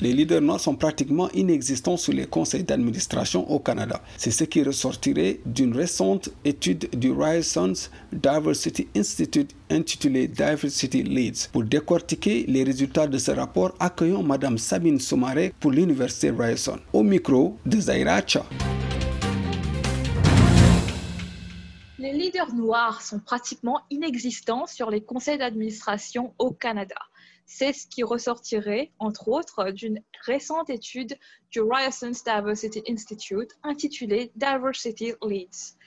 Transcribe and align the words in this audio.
les 0.00 0.12
leaders 0.12 0.40
noirs 0.40 0.60
sont 0.60 0.76
pratiquement 0.76 1.28
inexistants 1.32 1.96
sur 1.96 2.12
les 2.12 2.26
conseils 2.26 2.62
d'administration 2.62 3.50
au 3.50 3.58
Canada. 3.58 4.00
C'est 4.16 4.30
ce 4.30 4.44
qui 4.44 4.62
ressortirait 4.62 5.40
d'une 5.44 5.74
récente 5.74 6.30
étude 6.44 6.88
du 6.96 7.10
Ryerson 7.10 7.72
Diversity 8.12 8.88
Institute 8.96 9.54
intitulée 9.70 10.28
Diversity 10.28 11.02
Leads. 11.02 11.48
Pour 11.52 11.64
décortiquer 11.64 12.44
les 12.46 12.62
résultats 12.62 13.06
de 13.06 13.18
ce 13.18 13.32
rapport, 13.32 13.74
accueillons 13.80 14.22
Mme 14.22 14.58
Sabine 14.58 15.00
Soumaré 15.00 15.52
pour 15.58 15.72
l'Université 15.72 16.30
Ryerson. 16.30 16.78
Au 16.92 17.02
micro 17.02 17.56
de 17.66 17.80
Zaira 17.80 18.20
Cha. 18.26 18.44
Les 21.98 22.12
leaders 22.12 22.54
noirs 22.54 23.02
sont 23.02 23.18
pratiquement 23.18 23.80
inexistants 23.90 24.66
sur 24.66 24.88
les 24.90 25.00
conseils 25.00 25.38
d'administration 25.38 26.32
au 26.38 26.52
Canada. 26.52 26.94
C'est 27.50 27.72
ce 27.72 27.86
qui 27.86 28.02
ressortirait, 28.02 28.92
entre 28.98 29.28
autres, 29.28 29.70
d'une 29.70 30.02
récente 30.26 30.68
étude 30.68 31.16
du 31.50 31.62
Ryerson 31.62 32.10
Diversity 32.10 32.82
Institute 32.86 33.50
intitulée 33.62 34.30
Diversity 34.36 35.14
Leads. 35.22 35.78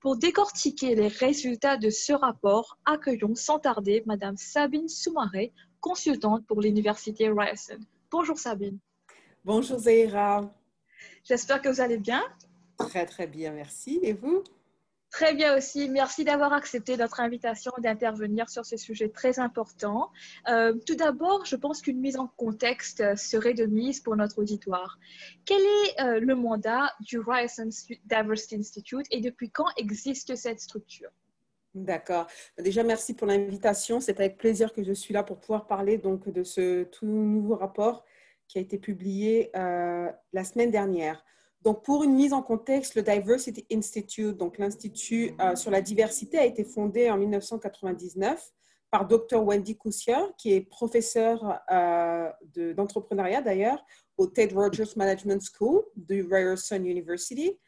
Pour 0.00 0.18
décortiquer 0.18 0.94
les 0.94 1.08
résultats 1.08 1.78
de 1.78 1.88
ce 1.88 2.12
rapport, 2.12 2.76
accueillons 2.84 3.34
sans 3.34 3.58
tarder 3.58 4.02
Madame 4.04 4.36
Sabine 4.36 4.86
Soumaré, 4.86 5.54
consultante 5.80 6.46
pour 6.46 6.60
l'Université 6.60 7.30
Ryerson. 7.30 7.78
Bonjour 8.10 8.38
Sabine. 8.38 8.78
Bonjour 9.46 9.78
Zaira. 9.78 10.54
J'espère 11.24 11.62
que 11.62 11.70
vous 11.70 11.80
allez 11.80 11.98
bien. 11.98 12.22
Très 12.76 13.06
très 13.06 13.26
bien, 13.26 13.52
merci. 13.52 13.98
Et 14.02 14.12
vous? 14.12 14.44
Très 15.10 15.34
bien 15.34 15.56
aussi. 15.56 15.88
Merci 15.88 16.24
d'avoir 16.24 16.52
accepté 16.52 16.96
notre 16.96 17.20
invitation 17.20 17.72
d'intervenir 17.78 18.50
sur 18.50 18.66
ce 18.66 18.76
sujet 18.76 19.08
très 19.08 19.38
important. 19.38 20.10
Euh, 20.48 20.74
tout 20.86 20.96
d'abord, 20.96 21.46
je 21.46 21.56
pense 21.56 21.80
qu'une 21.80 21.98
mise 21.98 22.18
en 22.18 22.26
contexte 22.36 23.16
serait 23.16 23.54
de 23.54 23.64
mise 23.64 24.00
pour 24.00 24.16
notre 24.16 24.38
auditoire. 24.38 24.98
Quel 25.46 25.60
est 25.60 26.00
euh, 26.00 26.20
le 26.20 26.34
mandat 26.34 26.92
du 27.00 27.18
Ryerson 27.18 27.70
Diversity 28.04 28.56
Institute 28.56 29.06
et 29.10 29.20
depuis 29.20 29.50
quand 29.50 29.68
existe 29.78 30.36
cette 30.36 30.60
structure? 30.60 31.10
D'accord. 31.74 32.26
Déjà, 32.58 32.82
merci 32.82 33.14
pour 33.14 33.26
l'invitation. 33.26 34.00
C'est 34.00 34.18
avec 34.20 34.36
plaisir 34.36 34.72
que 34.72 34.82
je 34.82 34.92
suis 34.92 35.14
là 35.14 35.22
pour 35.22 35.38
pouvoir 35.38 35.66
parler 35.66 35.96
donc 35.96 36.28
de 36.28 36.42
ce 36.42 36.84
tout 36.84 37.06
nouveau 37.06 37.56
rapport 37.56 38.04
qui 38.46 38.58
a 38.58 38.60
été 38.60 38.78
publié 38.78 39.50
euh, 39.56 40.10
la 40.32 40.44
semaine 40.44 40.70
dernière. 40.70 41.24
Donc, 41.68 41.84
pour 41.84 42.02
une 42.02 42.14
mise 42.14 42.32
en 42.32 42.40
contexte, 42.40 42.94
le 42.94 43.02
Diversity 43.02 43.66
Institute, 43.70 44.34
donc 44.38 44.56
l'Institut 44.56 45.34
euh, 45.38 45.54
sur 45.54 45.70
la 45.70 45.82
diversité, 45.82 46.38
a 46.38 46.46
été 46.46 46.64
fondé 46.64 47.10
en 47.10 47.18
1999 47.18 48.42
par 48.90 49.06
Dr. 49.06 49.44
Wendy 49.44 49.76
Cousier, 49.76 50.16
qui 50.38 50.54
est 50.54 50.62
professeur 50.62 51.60
euh, 51.70 52.30
d'entrepreneuriat 52.74 53.42
d'ailleurs 53.42 53.84
au 54.16 54.26
Ted 54.26 54.54
Rogers 54.54 54.96
Management 54.96 55.42
School 55.42 55.82
de 55.94 56.26
Ryerson 56.26 56.82
University. 56.82 57.58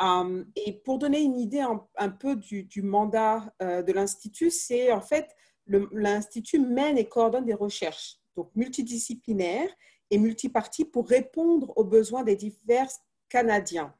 Um, 0.00 0.46
et 0.56 0.72
pour 0.72 0.98
donner 0.98 1.20
une 1.22 1.38
idée 1.38 1.64
un, 1.96 2.08
peu 2.08 2.34
du, 2.34 2.82
mandat 2.82 3.54
euh, 3.62 3.82
de 3.82 3.92
l'Institut, 3.92 4.50
c'est 4.50 4.90
en 4.90 5.00
fait 5.00 5.28
l'Institut 5.68 6.58
mène 6.58 6.98
et 6.98 7.08
coordonne 7.08 7.44
des 7.44 7.54
recherches, 7.54 8.18
donc 8.34 8.50
multidisciplinaires 8.56 9.70
et 10.10 10.18
multiparties 10.18 10.86
pour 10.86 11.08
répondre 11.08 11.72
aux 11.76 11.84
besoins 11.84 12.24
des 12.24 12.34
diverses 12.34 12.98
canadien. 13.28 13.94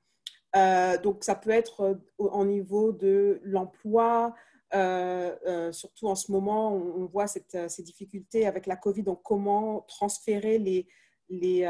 Euh, 0.56 0.96
donc, 0.98 1.24
ça 1.24 1.34
peut 1.34 1.50
être 1.50 1.80
euh, 1.80 1.94
au 2.18 2.44
niveau 2.44 2.92
de 2.92 3.40
l'emploi, 3.42 4.34
euh, 4.74 5.72
surtout 5.72 6.08
en 6.08 6.14
ce 6.14 6.30
moment, 6.32 6.74
on, 6.74 7.06
voit 7.06 7.26
ces 7.26 7.82
difficultés 7.82 8.46
avec 8.46 8.66
la 8.66 8.76
COVID, 8.76 9.02
donc 9.02 9.22
comment 9.22 9.82
transférer 9.82 10.58
les, 10.58 10.86
les, 11.28 11.68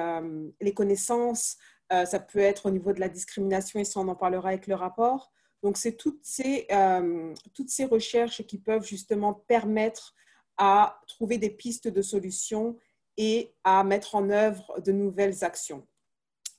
les 0.61 0.75
connaissances. 0.75 1.59
ça 1.91 2.19
peut 2.19 2.39
être 2.39 2.67
au 2.67 2.71
niveau 2.71 2.93
de 2.95 3.01
la 3.01 3.11
discrimination, 3.11 3.79
et 3.79 3.85
ça, 3.85 4.01
on 4.01 4.09
en 4.09 4.15
parlera 4.15 4.49
avec 4.51 4.67
le 4.67 4.75
rapport. 4.75 5.33
Donc, 5.63 5.77
c'est 5.77 5.97
toutes 5.97 6.25
ces, 6.25 6.67
toutes 7.53 7.69
ces 7.69 7.85
recherches 7.85 8.43
qui 8.47 8.59
peuvent 8.59 8.85
justement 8.85 9.35
permettre 9.35 10.15
à 10.57 10.99
trouver 11.07 11.37
des 11.37 11.51
pistes 11.51 11.89
de 11.89 12.01
solutions 12.01 12.79
et 13.19 13.55
à 13.65 13.85
mettre 13.85 14.15
en 14.15 14.31
œuvre 14.31 14.81
de 14.81 14.93
nouvelles 14.93 15.45
actions 15.45 15.87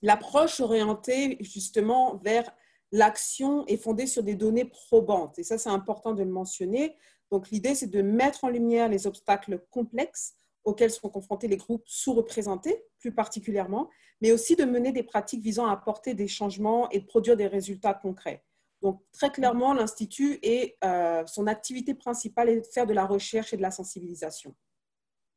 l'approche 0.06 0.60
orientée 0.60 1.38
justement 1.42 2.18
vers 2.24 2.50
l'action 2.92 3.66
est 3.66 3.78
fondée 3.78 4.06
sur 4.06 4.22
des 4.22 4.36
données 4.36 4.66
probantes. 4.66 5.40
Et 5.40 5.44
ça, 5.44 5.58
c'est 5.58 5.70
important 5.70 6.14
de 6.14 6.22
le 6.22 6.30
mentionner. 6.30 6.96
Donc, 7.32 7.50
l'idée, 7.50 7.74
c'est 7.74 7.88
de 7.88 8.04
mettre 8.04 8.44
en 8.44 8.50
lumière 8.50 8.88
les 8.88 9.08
obstacles 9.08 9.66
complexes 9.72 10.36
auxquels 10.64 10.92
sont 10.92 11.10
confrontés 11.10 11.48
les 11.48 11.58
groupes 11.58 11.84
sous-représentés, 11.88 12.84
plus 13.00 13.14
particulièrement, 13.14 13.90
mais 14.22 14.32
aussi 14.32 14.56
de 14.56 14.64
mener 14.64 14.92
des 14.92 15.04
pratiques 15.04 15.42
visant 15.42 15.66
à 15.66 15.72
apporter 15.72 16.14
des 16.14 16.28
changements 16.28 16.88
et 16.92 17.00
de 17.00 17.06
produire 17.06 17.36
des 17.36 17.48
résultats 17.48 17.96
concrets. 17.96 18.44
Donc, 18.84 19.02
très 19.12 19.32
clairement, 19.32 19.74
l'Institut 19.74 20.38
et 20.44 20.78
euh, 20.84 21.26
son 21.26 21.48
activité 21.48 21.96
principale 21.96 22.50
est 22.50 22.62
de 22.62 22.68
faire 22.68 22.86
de 22.86 22.94
la 22.94 23.08
recherche 23.08 23.54
et 23.54 23.58
de 23.58 23.64
la 23.64 23.72
sensibilisation. 23.72 24.56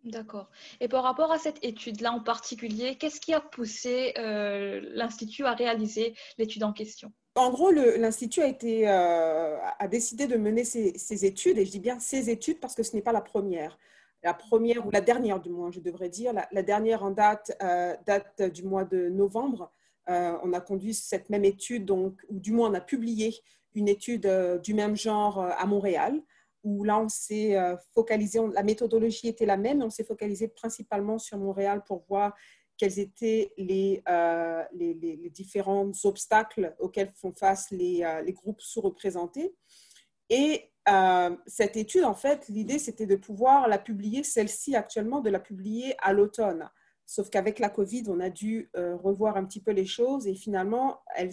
D'accord. 0.04 0.48
Et 0.80 0.88
par 0.88 1.02
rapport 1.02 1.32
à 1.32 1.38
cette 1.38 1.62
étude-là 1.64 2.12
en 2.12 2.20
particulier, 2.20 2.96
qu'est-ce 2.96 3.20
qui 3.20 3.34
a 3.34 3.40
poussé 3.40 4.14
euh, 4.16 4.80
l'Institut 4.94 5.44
à 5.44 5.54
réaliser 5.54 6.14
l'étude 6.38 6.62
en 6.62 6.72
question? 6.72 7.12
En 7.34 7.50
gros, 7.50 7.70
l'Institut 7.70 8.42
a, 8.42 8.54
euh, 8.62 9.58
a 9.78 9.88
décidé 9.88 10.26
de 10.26 10.36
mener 10.36 10.64
ces, 10.64 11.24
études, 11.24 11.58
et 11.58 11.64
je 11.64 11.70
dis 11.70 11.80
bien 11.80 11.98
ces 11.98 12.30
études 12.30 12.60
parce 12.60 12.74
que 12.74 12.82
ce 12.82 12.94
n'est 12.94 13.02
pas 13.02 13.12
la 13.12 13.20
première. 13.20 13.78
La 14.22 14.34
première, 14.34 14.86
ou 14.86 14.90
la 14.90 15.00
dernière 15.00 15.40
du 15.40 15.50
moins, 15.50 15.70
je 15.70 15.80
devrais 15.80 16.08
dire, 16.08 16.32
la, 16.32 16.62
dernière 16.62 17.04
en 17.04 17.10
date, 17.10 17.56
euh, 17.62 17.94
date 18.06 18.42
du 18.42 18.64
mois 18.64 18.84
de 18.84 19.08
novembre. 19.08 19.72
on 20.06 20.52
a 20.52 20.60
conduit 20.60 20.94
cette 20.94 21.28
même 21.28 21.44
étude, 21.44 21.84
donc, 21.84 22.14
ou 22.28 22.40
du 22.40 22.52
moins 22.52 22.70
on 22.70 22.74
a 22.74 22.80
publié 22.80 23.36
une 23.74 23.88
étude 23.88 24.28
du 24.62 24.74
même 24.74 24.96
genre 24.96 25.38
à 25.38 25.66
Montréal 25.66 26.20
où 26.64 26.84
là, 26.84 26.98
on 26.98 27.08
s'est 27.08 27.56
euh, 27.56 27.76
focalisé, 27.94 28.40
la 28.52 28.62
méthodologie 28.62 29.28
était 29.28 29.46
la 29.46 29.56
même, 29.56 29.78
mais 29.78 29.84
on 29.84 29.90
s'est 29.90 30.04
focalisé 30.04 30.48
principalement 30.48 31.18
sur 31.18 31.38
Montréal 31.38 31.82
pour 31.86 32.04
voir 32.08 32.34
quels 32.76 32.98
étaient 32.98 33.52
les, 33.56 34.02
euh, 34.08 34.62
les, 34.72 35.30
différents 35.30 35.90
obstacles 36.04 36.74
auxquels 36.78 37.10
font 37.16 37.32
face 37.32 37.70
les, 37.70 38.02
euh, 38.04 38.22
groupes 38.32 38.60
sous-représentés. 38.60 39.54
Et 40.30 40.70
cette 41.46 41.76
étude, 41.76 42.04
en 42.04 42.14
fait, 42.14 42.48
l'idée, 42.48 42.78
c'était 42.78 43.04
de 43.04 43.16
pouvoir 43.16 43.68
la 43.68 43.78
publier, 43.78 44.24
celle-ci 44.24 44.74
actuellement, 44.74 45.20
de 45.20 45.28
la 45.28 45.38
publier 45.38 45.94
à 45.98 46.14
l'automne. 46.14 46.70
Sauf 47.10 47.30
qu'avec 47.30 47.58
la 47.58 47.70
COVID, 47.70 48.04
on 48.08 48.20
a 48.20 48.28
dû 48.28 48.70
revoir 48.74 49.38
un 49.38 49.46
petit 49.46 49.62
peu 49.62 49.70
les 49.70 49.86
choses 49.86 50.26
et 50.26 50.34
finalement, 50.34 51.00
elle, 51.16 51.32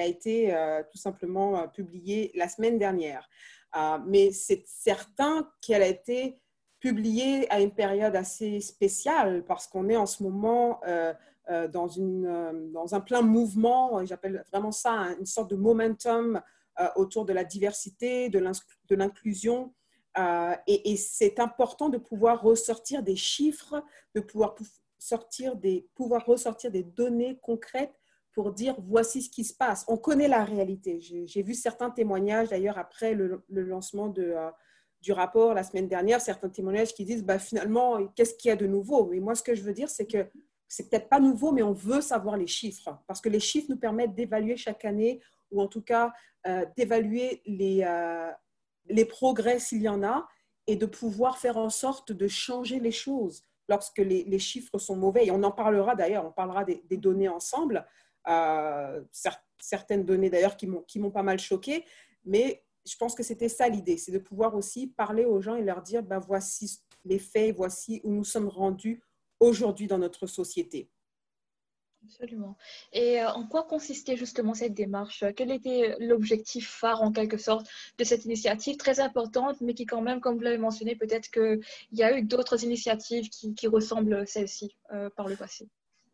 a 0.00 0.06
été 0.06 0.50
tout 0.90 0.96
simplement 0.96 1.68
publiée 1.68 2.32
la 2.34 2.48
semaine 2.48 2.78
dernière. 2.78 3.28
Euh, 3.76 3.98
mais 4.06 4.32
c'est 4.32 4.64
certain 4.66 5.48
qu'elle 5.60 5.82
a 5.82 5.86
été 5.86 6.40
publiée 6.80 7.50
à 7.52 7.60
une 7.60 7.72
période 7.72 8.16
assez 8.16 8.60
spéciale 8.60 9.44
parce 9.44 9.66
qu'on 9.66 9.88
est 9.88 9.96
en 9.96 10.06
ce 10.06 10.22
moment 10.22 10.80
euh, 10.86 11.12
euh, 11.50 11.68
dans, 11.68 11.88
une, 11.88 12.70
dans 12.72 12.94
un 12.94 13.00
plein 13.00 13.22
mouvement, 13.22 14.04
j'appelle 14.04 14.44
vraiment 14.50 14.72
ça 14.72 15.14
une 15.18 15.26
sorte 15.26 15.50
de 15.50 15.56
momentum 15.56 16.40
autour 16.96 17.26
de 17.26 17.34
la 17.34 17.44
diversité, 17.44 18.30
de 18.30 18.94
l'inclusion. 18.94 19.74
et, 20.66 20.92
et 20.92 20.96
c'est 20.96 21.38
important 21.38 21.90
de 21.90 21.98
pouvoir 21.98 22.40
ressortir 22.40 23.02
des 23.02 23.16
chiffres, 23.16 23.84
de 24.14 24.20
pouvoir 24.20 24.54
sortir 25.00 25.56
des, 25.56 25.88
pouvoir 25.94 26.24
ressortir 26.24 26.70
des 26.70 26.84
données 26.84 27.38
concrètes 27.42 27.94
pour 28.32 28.52
dire 28.52 28.76
voici 28.78 29.22
ce 29.22 29.30
qui 29.30 29.44
se 29.44 29.54
passe. 29.54 29.84
On 29.88 29.96
connaît 29.96 30.28
la 30.28 30.44
réalité. 30.44 31.00
J'ai 31.00 31.42
vu 31.42 31.54
certains 31.54 31.90
témoignages 31.90 32.50
d'ailleurs 32.50 32.78
après 32.78 33.14
le, 33.14 33.42
lancement 33.48 34.08
de, 34.08 34.22
euh, 34.22 34.50
du 35.00 35.12
rapport 35.12 35.54
la 35.54 35.64
semaine 35.64 35.88
dernière, 35.88 36.20
certains 36.20 36.48
témoignages 36.48 36.94
qui 36.94 37.04
disent 37.04 37.24
bah, 37.24 37.38
finalement, 37.38 38.06
qu'est-ce 38.14 38.34
qu'il 38.34 38.50
y 38.50 38.52
a 38.52 38.56
de 38.56 38.66
nouveau? 38.66 39.12
Et 39.12 39.20
moi, 39.20 39.34
ce 39.34 39.42
que 39.42 39.54
je 39.54 39.62
veux 39.62 39.72
dire, 39.72 39.88
c'est 39.88 40.06
que 40.06 40.28
c'est 40.68 40.88
peut-être 40.88 41.08
pas 41.08 41.18
nouveau, 41.18 41.50
mais 41.50 41.62
on 41.62 41.72
veut 41.72 42.00
savoir 42.00 42.36
les 42.36 42.46
chiffres 42.46 42.96
parce 43.08 43.20
que 43.20 43.28
les 43.28 43.40
chiffres 43.40 43.66
nous 43.70 43.78
permettent 43.78 44.14
d'évaluer 44.14 44.56
chaque 44.56 44.84
année 44.84 45.20
ou 45.50 45.60
en 45.60 45.66
tout 45.66 45.82
cas 45.82 46.12
euh, 46.46 46.64
d'évaluer 46.76 47.42
les, 47.44 47.82
euh, 47.82 48.30
les 48.86 49.04
progrès 49.04 49.58
s'il 49.58 49.82
y 49.82 49.88
en 49.88 50.04
a 50.04 50.28
et 50.68 50.76
de 50.76 50.86
pouvoir 50.86 51.38
faire 51.38 51.56
en 51.56 51.70
sorte 51.70 52.12
de 52.12 52.28
changer 52.28 52.78
les 52.78 52.92
choses. 52.92 53.42
Lorsque 53.70 53.98
les, 53.98 54.38
chiffres 54.38 54.76
sont 54.76 54.96
mauvais. 54.96 55.26
Et 55.26 55.30
on 55.30 55.42
en 55.42 55.52
parlera 55.52 55.94
d'ailleurs, 55.94 56.26
on 56.26 56.32
parlera 56.32 56.64
des, 56.64 56.82
données 56.98 57.28
ensemble. 57.28 57.86
Euh, 58.28 59.00
certaines 59.58 60.04
données 60.04 60.28
d'ailleurs 60.28 60.56
qui 60.56 60.98
m'ont 60.98 61.10
pas 61.10 61.22
mal 61.22 61.38
choqué. 61.38 61.84
Mais 62.26 62.62
je 62.84 62.96
pense 62.96 63.14
que 63.14 63.22
c'était 63.22 63.48
ça 63.48 63.68
l'idée, 63.68 63.96
c'est 63.96 64.12
de 64.12 64.18
pouvoir 64.18 64.54
aussi 64.54 64.88
parler 64.88 65.24
aux 65.24 65.40
gens 65.40 65.56
et 65.56 65.62
leur 65.62 65.82
dire, 65.82 66.02
ben, 66.02 66.18
voici 66.18 66.82
les 67.04 67.18
faits, 67.18 67.54
voici 67.56 68.00
où 68.04 68.10
nous 68.10 68.24
sommes 68.24 68.48
rendus 68.48 69.02
aujourd'hui 69.38 69.86
dans 69.86 69.98
notre 69.98 70.26
société. 70.26 70.90
Absolument. 72.04 72.56
Et 72.92 73.20
euh, 73.20 73.30
en 73.30 73.46
quoi 73.46 73.64
consistait 73.64 74.16
justement 74.16 74.54
cette 74.54 74.74
démarche? 74.74 75.24
Quel 75.36 75.50
était 75.50 75.96
l'objectif 76.00 76.68
phare 76.70 77.02
en 77.02 77.12
quelque 77.12 77.36
sorte 77.36 77.68
de 77.98 78.04
cette 78.04 78.24
initiative 78.24 78.76
très 78.76 79.00
importante, 79.00 79.60
mais 79.60 79.74
qui 79.74 79.86
quand 79.86 80.00
même, 80.00 80.20
comme 80.20 80.36
vous 80.36 80.42
l'avez 80.42 80.58
mentionné, 80.58 80.96
peut-être 80.96 81.30
qu'il 81.30 81.60
y 81.92 82.02
a 82.02 82.16
eu 82.16 82.22
d'autres 82.22 82.64
initiatives 82.64 83.28
qui, 83.28 83.66
ressemblent 83.66 84.14
à 84.14 84.26
celle-ci 84.26 84.74
euh, 84.92 85.10
par 85.10 85.28
le 85.28 85.36
passé? 85.36 85.68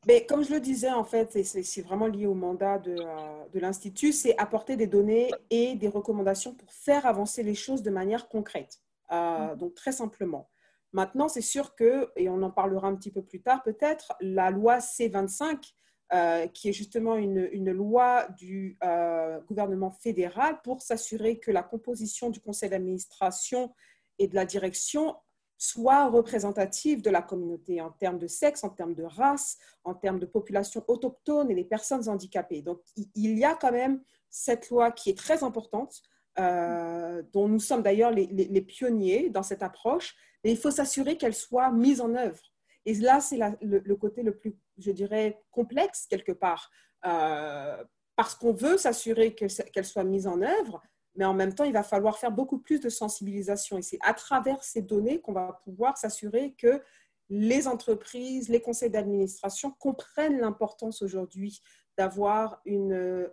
Mais 0.06 0.26
comme 0.26 0.44
je 0.44 0.52
le 0.52 0.60
disais, 0.60 0.90
en 0.90 1.04
fait, 1.04 1.34
et 1.36 1.44
c'est 1.44 1.82
vraiment 1.82 2.06
lié 2.06 2.26
au 2.26 2.34
mandat 2.34 2.78
de, 2.78 2.96
euh, 2.98 3.44
de 3.52 3.58
l'Institut, 3.60 4.12
c'est 4.12 4.36
apporter 4.38 4.76
des 4.76 4.86
données 4.86 5.30
et 5.50 5.74
des 5.76 5.88
recommandations 5.88 6.52
pour 6.52 6.70
faire 6.72 7.06
avancer 7.06 7.42
les 7.42 7.54
choses 7.54 7.82
de 7.82 7.90
manière 7.90 8.28
concrète. 8.28 8.80
Mm. 9.10 9.56
donc, 9.56 9.74
très 9.74 9.92
simplement. 9.92 10.48
Maintenant, 10.92 11.28
c'est 11.28 11.40
sûr 11.40 11.74
que, 11.74 12.10
et 12.16 12.28
on 12.28 12.42
en 12.42 12.50
parlera 12.50 12.88
un 12.88 12.96
petit 12.96 13.10
peu 13.10 13.22
plus 13.22 13.42
tard 13.42 13.62
peut-être, 13.62 14.14
la 14.20 14.50
loi 14.50 14.78
C25, 14.78 15.72
euh, 16.12 16.46
qui 16.46 16.68
est 16.68 16.72
justement 16.72 17.16
une, 17.16 17.70
loi 17.72 18.28
du 18.38 18.78
euh, 18.84 19.40
gouvernement 19.40 19.90
fédéral 19.90 20.60
pour 20.62 20.80
s'assurer 20.80 21.40
que 21.40 21.50
la 21.50 21.64
composition 21.64 22.30
du 22.30 22.40
conseil 22.40 22.70
d'administration 22.70 23.74
et 24.18 24.28
de 24.28 24.34
la 24.36 24.44
direction 24.44 25.16
soit 25.58 26.08
représentative 26.08 27.02
de 27.02 27.10
la 27.10 27.22
communauté 27.22 27.80
en 27.80 27.90
termes 27.90 28.18
de 28.18 28.26
sexe, 28.26 28.62
en 28.62 28.70
termes 28.70 28.94
de 28.94 29.02
race, 29.02 29.58
en 29.84 29.94
termes 29.94 30.18
de 30.18 30.26
population 30.26 30.84
autochtone 30.86 31.50
et 31.50 31.54
les 31.54 31.64
personnes 31.64 32.08
handicapées. 32.08 32.62
Donc, 32.62 32.80
il 32.96 33.36
y 33.38 33.44
a 33.44 33.54
quand 33.54 33.72
même 33.72 34.00
cette 34.30 34.70
loi 34.70 34.92
qui 34.92 35.10
est 35.10 35.18
très 35.18 35.42
importante, 35.42 36.02
euh, 36.38 37.22
dont 37.32 37.48
nous 37.48 37.60
sommes 37.60 37.82
d'ailleurs 37.82 38.10
les, 38.10 38.60
pionniers 38.60 39.30
dans 39.30 39.42
cette 39.42 39.62
approche, 39.62 40.14
mais 40.44 40.52
il 40.52 40.58
faut 40.58 40.70
s'assurer 40.70 41.16
qu'elle 41.16 41.34
soit 41.34 41.70
mise 41.70 42.00
en 42.00 42.14
œuvre. 42.14 42.42
Et 42.84 42.94
là, 42.94 43.20
c'est 43.20 43.38
le, 43.60 43.96
côté 43.96 44.22
le 44.22 44.36
plus, 44.36 44.56
je 44.78 44.92
dirais, 44.92 45.42
complexe 45.50 46.06
quelque 46.06 46.32
part, 46.32 46.70
euh, 47.04 47.82
parce 48.14 48.34
qu'on 48.34 48.52
veut 48.52 48.76
s'assurer 48.76 49.34
qu'elle 49.34 49.84
soit 49.84 50.04
mise 50.04 50.26
en 50.26 50.40
œuvre, 50.40 50.82
mais 51.16 51.24
en 51.24 51.34
même 51.34 51.54
temps, 51.54 51.64
il 51.64 51.72
va 51.72 51.82
falloir 51.82 52.18
faire 52.18 52.30
beaucoup 52.30 52.58
plus 52.58 52.80
de 52.80 52.88
sensibilisation. 52.88 53.78
Et 53.78 53.82
c'est 53.82 53.98
à 54.02 54.14
travers 54.14 54.62
ces 54.62 54.82
données 54.82 55.20
qu'on 55.20 55.32
va 55.32 55.60
pouvoir 55.64 55.96
s'assurer 55.98 56.54
que 56.54 56.80
les 57.28 57.66
entreprises, 57.66 58.48
les 58.48 58.60
conseils 58.60 58.90
d'administration 58.90 59.72
comprennent 59.72 60.38
l'importance 60.38 61.02
aujourd'hui 61.02 61.60
d'avoir 61.98 62.60
une, 62.64 63.30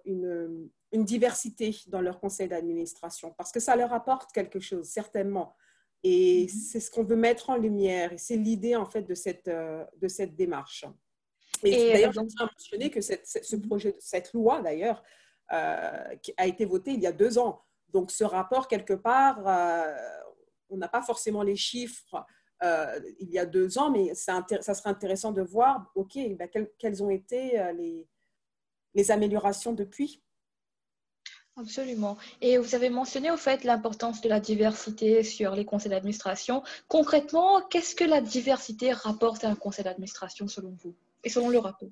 diversité 0.94 1.76
dans 1.88 2.02
leur 2.02 2.20
conseil 2.20 2.48
d'administration, 2.48 3.34
parce 3.38 3.52
que 3.52 3.60
ça 3.60 3.76
leur 3.76 3.94
apporte 3.94 4.32
quelque 4.32 4.60
chose, 4.60 4.88
certainement. 4.88 5.56
Et 6.04 6.44
mhm. 6.44 6.50
c'est 6.50 6.80
ce 6.80 6.92
qu'on 6.92 7.04
veut 7.04 7.16
mettre 7.16 7.50
en 7.50 7.56
lumière. 7.56 8.14
Et 8.14 8.18
c'est 8.18 8.36
l'idée, 8.36 8.76
en 8.76 8.86
fait, 8.86 9.04
de 9.04 9.16
cette, 9.16 9.48
euh, 9.48 9.84
de 9.98 10.08
cette 10.08 10.36
démarche. 10.36 10.86
Et, 11.64 11.94
d'ailleurs, 11.94 12.12
je 12.12 12.20
tiens 12.20 12.46
à 12.46 12.50
mentionner 12.52 12.90
que 12.90 13.02
cette, 13.02 13.26
ce 13.26 13.56
mhm. 13.56 13.68
projet, 13.68 13.96
cette 14.00 14.34
loi, 14.34 14.62
d'ailleurs, 14.62 15.02
euh, 15.52 16.16
a 16.38 16.48
été 16.48 16.66
votée 16.66 16.92
il 16.92 17.02
y 17.02 17.08
a 17.08 17.12
deux 17.12 17.38
ans. 17.38 17.62
Donc, 17.90 18.12
ce 18.12 18.24
rapport, 18.24 18.68
quelque 18.68 18.94
part, 18.94 19.48
euh, 19.48 19.94
on 20.70 20.78
n'a 20.78 20.88
pas 20.88 21.02
forcément 21.02 21.44
les 21.44 21.56
chiffres 21.56 22.26
il 23.20 23.30
y 23.30 23.38
a 23.38 23.46
deux 23.46 23.78
ans, 23.78 23.92
mais 23.92 24.16
ça, 24.16 24.46
ça 24.62 24.74
serait 24.74 24.90
intéressant 24.90 25.34
de 25.34 25.42
voir, 25.42 25.92
OK, 25.96 26.18
ben, 26.38 26.48
quelles, 26.80 27.04
ont 27.04 27.10
été 27.10 27.62
les, 27.76 28.08
les 28.94 29.12
améliorations 29.12 29.74
depuis? 29.74 30.24
Absolument. 31.56 32.18
Et 32.42 32.58
vous 32.58 32.74
avez 32.74 32.90
mentionné 32.90 33.30
au 33.30 33.38
fait 33.38 33.64
l'importance 33.64 34.22
de 34.22 34.30
la 34.30 34.40
diversité 34.40 35.24
sur 35.24 35.54
les 35.54 35.66
conseils 35.66 35.92
d'administration. 35.92 36.64
Concrètement, 36.88 37.62
qu'est-ce 37.70 37.96
que 37.96 38.04
la 38.04 38.22
diversité 38.22 38.92
rapporte 38.92 39.44
à 39.44 39.50
un 39.50 39.56
conseil 39.56 39.86
d'administration 39.86 40.48
selon 40.48 40.76
vous 40.84 40.96
et 41.24 41.30
selon 41.30 41.50
le 41.50 41.60
rapport? 41.60 41.90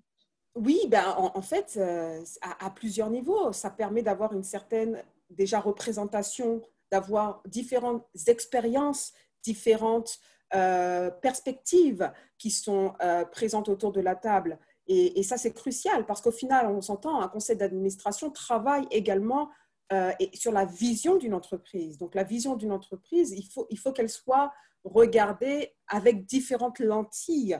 Oui, 0.56 0.80
ben, 0.88 1.06
en, 1.16 1.42
fait, 1.42 1.76
euh, 1.78 2.24
à, 2.42 2.70
plusieurs 2.72 3.10
niveaux. 3.10 3.54
Ça 3.54 3.70
permet 3.70 4.02
d'avoir 4.02 4.34
une 4.34 4.44
certaine 4.44 5.02
déjà 5.30 5.60
représentation, 5.60 6.62
d'avoir 6.92 7.42
différentes 7.46 8.06
expériences, 8.28 9.14
différentes 9.44 10.20
euh, 10.54 11.10
perspectives 11.10 12.12
qui 12.38 12.52
sont 12.52 12.94
euh, 13.02 13.24
présentes 13.24 13.70
autour 13.70 13.94
de 13.94 14.02
la 14.02 14.16
table. 14.16 14.60
Et, 14.94 15.24
ça, 15.24 15.38
c'est 15.38 15.54
crucial 15.54 16.06
parce 16.06 16.20
qu'au 16.20 16.34
final, 16.34 16.68
on 16.68 16.82
s'entend, 16.82 17.22
un 17.22 17.30
conseil 17.30 17.56
d'administration 17.56 18.30
travaille 18.30 18.86
également 18.92 19.50
euh, 19.94 20.12
sur 20.34 20.52
la 20.52 20.66
vision 20.66 21.16
d'une 21.16 21.34
entreprise. 21.34 21.98
Donc, 21.98 22.14
la 22.14 22.26
vision 22.26 22.58
d'une 22.58 22.74
entreprise, 22.74 23.32
il 23.32 23.78
faut, 23.78 23.92
qu'elle 23.94 24.10
soit 24.10 24.52
regardée 24.84 25.74
avec 25.88 26.26
différentes 26.26 26.80
lentilles. 26.80 27.58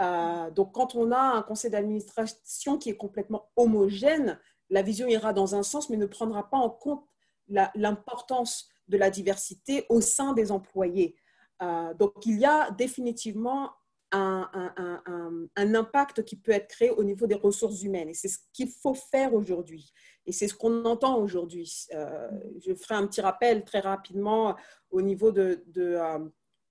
Euh, 0.00 0.52
donc, 0.52 0.72
quand 0.72 0.94
on 0.94 1.10
a 1.10 1.18
un 1.18 1.42
conseil 1.42 1.72
d'administration 1.72 2.78
qui 2.78 2.90
est 2.90 2.96
complètement 2.96 3.50
homogène, 3.56 4.38
la 4.70 4.82
vision 4.82 5.08
ira 5.08 5.32
dans 5.32 5.56
un 5.56 5.64
sens, 5.64 5.90
mais 5.90 5.96
ne 5.96 6.06
prendra 6.06 6.48
pas 6.48 6.58
en 6.58 6.70
compte 6.70 7.04
l'importance 7.48 8.68
de 8.86 8.96
la 8.96 9.10
diversité 9.10 9.84
au 9.88 10.00
sein 10.00 10.32
des 10.32 10.52
employés. 10.52 11.16
Euh, 11.60 11.92
donc, 11.94 12.24
il 12.24 12.38
y 12.38 12.44
a 12.44 12.70
définitivement 12.70 13.72
un, 14.12 15.48
impact 15.56 16.24
qui 16.24 16.36
peut 16.36 16.52
être 16.52 16.68
créé 16.68 16.90
au 16.90 17.04
niveau 17.04 17.26
des 17.26 17.34
ressources 17.34 17.82
humaines. 17.82 18.08
Et 18.08 18.14
c'est 18.14 18.28
ce 18.28 18.38
qu'il 18.52 18.68
faut 18.68 18.94
faire 18.94 19.34
aujourd'hui. 19.34 19.92
Et 20.26 20.32
c'est 20.32 20.48
ce 20.48 20.54
qu'on 20.54 20.84
entend 20.84 21.18
aujourd'hui. 21.18 21.86
Euh, 21.94 22.28
je 22.60 22.74
ferai 22.74 22.94
un 22.94 23.06
petit 23.06 23.20
rappel 23.20 23.64
très 23.64 23.80
rapidement 23.80 24.56
au 24.90 25.02
niveau 25.02 25.30
de, 25.32 25.64
euh, 25.76 26.18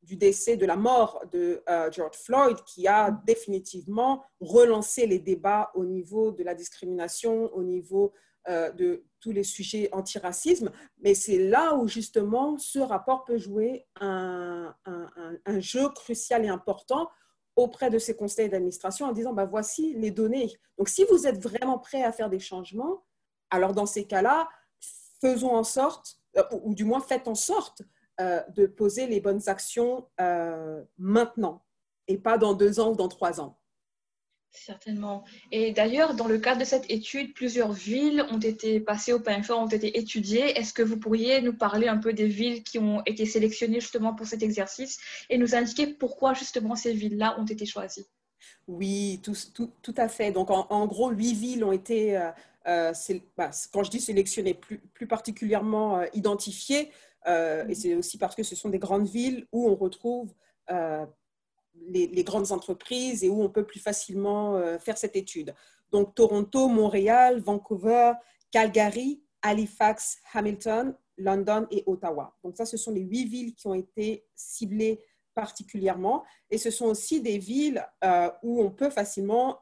du 0.04 0.16
décès, 0.16 0.58
de 0.58 0.66
la 0.66 0.76
mort 0.76 1.24
de 1.32 1.64
euh, 1.70 1.92
George 1.92 2.18
Floyd, 2.18 2.58
qui 2.66 2.88
a 2.88 3.12
définitivement 3.26 4.24
relancé 4.40 5.06
les 5.06 5.20
débats 5.20 5.72
au 5.76 5.86
niveau 5.86 6.32
de 6.32 6.44
la 6.44 6.56
discrimination, 6.56 7.54
au 7.54 7.64
niveau 7.64 8.14
de 8.50 9.04
tous 9.20 9.34
les 9.34 9.44
sujets 9.44 9.90
antiracisme. 9.92 10.72
Mais 11.02 11.14
c'est 11.14 11.38
là 11.38 11.76
où 11.76 11.86
justement 11.90 12.58
ce 12.58 12.80
rapport 12.80 13.26
peut 13.26 13.38
jouer 13.38 13.86
un, 14.00 14.74
un 14.86 15.60
jeu 15.60 15.90
crucial 15.90 16.46
et 16.46 16.48
important 16.48 17.10
auprès 17.58 17.90
de 17.90 17.98
ces 17.98 18.16
conseils 18.16 18.50
d'administration 18.50 19.08
en 19.08 19.12
disant, 19.12 19.34
bah, 19.34 19.46
voici 19.46 19.94
les 19.96 20.12
données. 20.12 20.54
Donc, 20.78 20.88
si 20.88 21.04
vous 21.06 21.28
êtes 21.28 21.42
vraiment 21.42 21.80
prêt 21.80 22.04
à 22.04 22.14
faire 22.14 22.30
des 22.30 22.40
changements, 22.40 23.04
alors 23.50 23.74
dans 23.74 23.88
ces 23.88 24.06
cas-là, 24.06 24.48
faisons 25.20 25.56
en 25.56 25.64
sorte, 25.64 26.20
euh, 26.38 26.44
ou, 26.64 26.76
du 26.76 26.86
moins 26.86 27.02
faites 27.02 27.28
en 27.28 27.36
sorte 27.36 27.82
euh, 28.22 28.42
de 28.50 28.68
poser 28.68 29.08
les 29.08 29.20
bonnes 29.20 29.42
actions 29.50 30.08
euh, 30.22 30.84
maintenant 30.98 31.66
et 32.08 32.18
pas 32.18 32.38
dans 32.38 32.54
deux 32.54 32.80
ans 32.80 32.92
ou 32.92 32.96
dans 32.96 33.08
trois 33.08 33.42
ans. 33.42 33.60
Certainement. 34.66 35.24
Et 35.52 35.72
d'ailleurs, 35.72 36.14
dans 36.14 36.28
le 36.28 36.38
cadre 36.38 36.60
de 36.60 36.66
cette 36.66 36.90
étude, 36.90 37.34
plusieurs 37.34 37.72
villes 37.72 38.26
ont 38.32 38.40
été 38.40 38.80
passées 38.80 39.14
au 39.14 39.20
pain 39.20 39.42
fort, 39.44 39.62
ont 39.62 39.68
été 39.68 39.98
étudiées. 39.98 40.58
Est-ce 40.58 40.74
que 40.74 40.82
vous 40.82 40.98
pourriez 40.98 41.42
nous 41.42 41.54
parler 41.54 41.88
un 41.88 41.98
peu 41.98 42.14
des 42.14 42.28
villes 42.28 42.64
qui 42.64 42.80
ont 42.80 43.02
été 43.06 43.26
sélectionnées 43.26 43.80
justement 43.80 44.14
pour 44.14 44.26
cet 44.26 44.44
exercice 44.44 45.00
et 45.30 45.38
nous 45.38 45.56
indiquer 45.56 45.88
pourquoi 45.88 46.34
justement 46.34 46.76
ces 46.76 46.94
villes-là 46.94 47.40
ont 47.40 47.46
été 47.46 47.66
choisies? 47.66 48.06
Oui, 48.68 49.22
tout, 49.24 49.36
tout, 49.54 49.96
à 49.96 50.08
fait. 50.08 50.32
Donc, 50.32 50.50
en, 50.50 50.88
gros, 50.88 51.12
huit 51.12 51.34
villes 51.34 51.64
ont 51.64 51.72
été, 51.72 52.18
euh, 52.18 52.32
euh, 52.68 52.94
bah, 53.38 53.52
quand 53.72 53.84
je 53.84 53.92
dis 53.92 54.02
sélectionnées, 54.02 54.54
plus, 54.54 54.80
plus 54.80 55.08
particulièrement 55.08 56.00
euh, 56.00 56.06
identifiées. 56.14 56.92
et 57.26 57.30
mm-hmm. 57.30 57.74
c'est 57.76 57.96
aussi 57.96 58.18
parce 58.18 58.36
que 58.36 58.44
ce 58.44 58.56
sont 58.56 58.70
des 58.70 58.80
grandes 58.80 59.08
villes 59.08 59.46
où 59.52 59.70
on 59.70 59.76
retrouve 59.76 60.34
les, 61.88 62.24
grandes 62.24 62.52
entreprises 62.52 63.24
et 63.24 63.30
où 63.30 63.42
on 63.42 63.50
peut 63.50 63.66
plus 63.66 63.80
facilement 63.80 64.56
euh, 64.56 64.78
faire 64.78 64.98
cette 64.98 65.16
étude. 65.16 65.54
Donc 65.92 66.16
Toronto, 66.16 66.68
Montréal, 66.68 67.40
Vancouver, 67.40 68.14
Calgary, 68.52 69.22
Halifax, 69.42 70.18
Hamilton, 70.34 70.96
London 71.18 71.68
et 71.72 71.84
Ottawa. 71.86 72.36
Donc 72.44 72.58
ça, 72.58 72.66
ce 72.66 72.78
sont 72.78 72.92
les 72.92 73.02
huit 73.02 73.26
villes 73.26 73.56
qui 73.56 73.68
ont 73.68 73.74
été 73.74 74.26
ciblées 74.36 75.02
particulièrement. 75.34 76.24
Et 76.50 76.58
ce 76.58 76.72
sont 76.72 76.86
aussi 76.86 77.22
des 77.22 77.38
villes 77.38 77.86
euh, 78.04 78.30
où 78.44 78.62
on 78.62 78.72
peut 78.72 78.90
facilement 78.90 79.60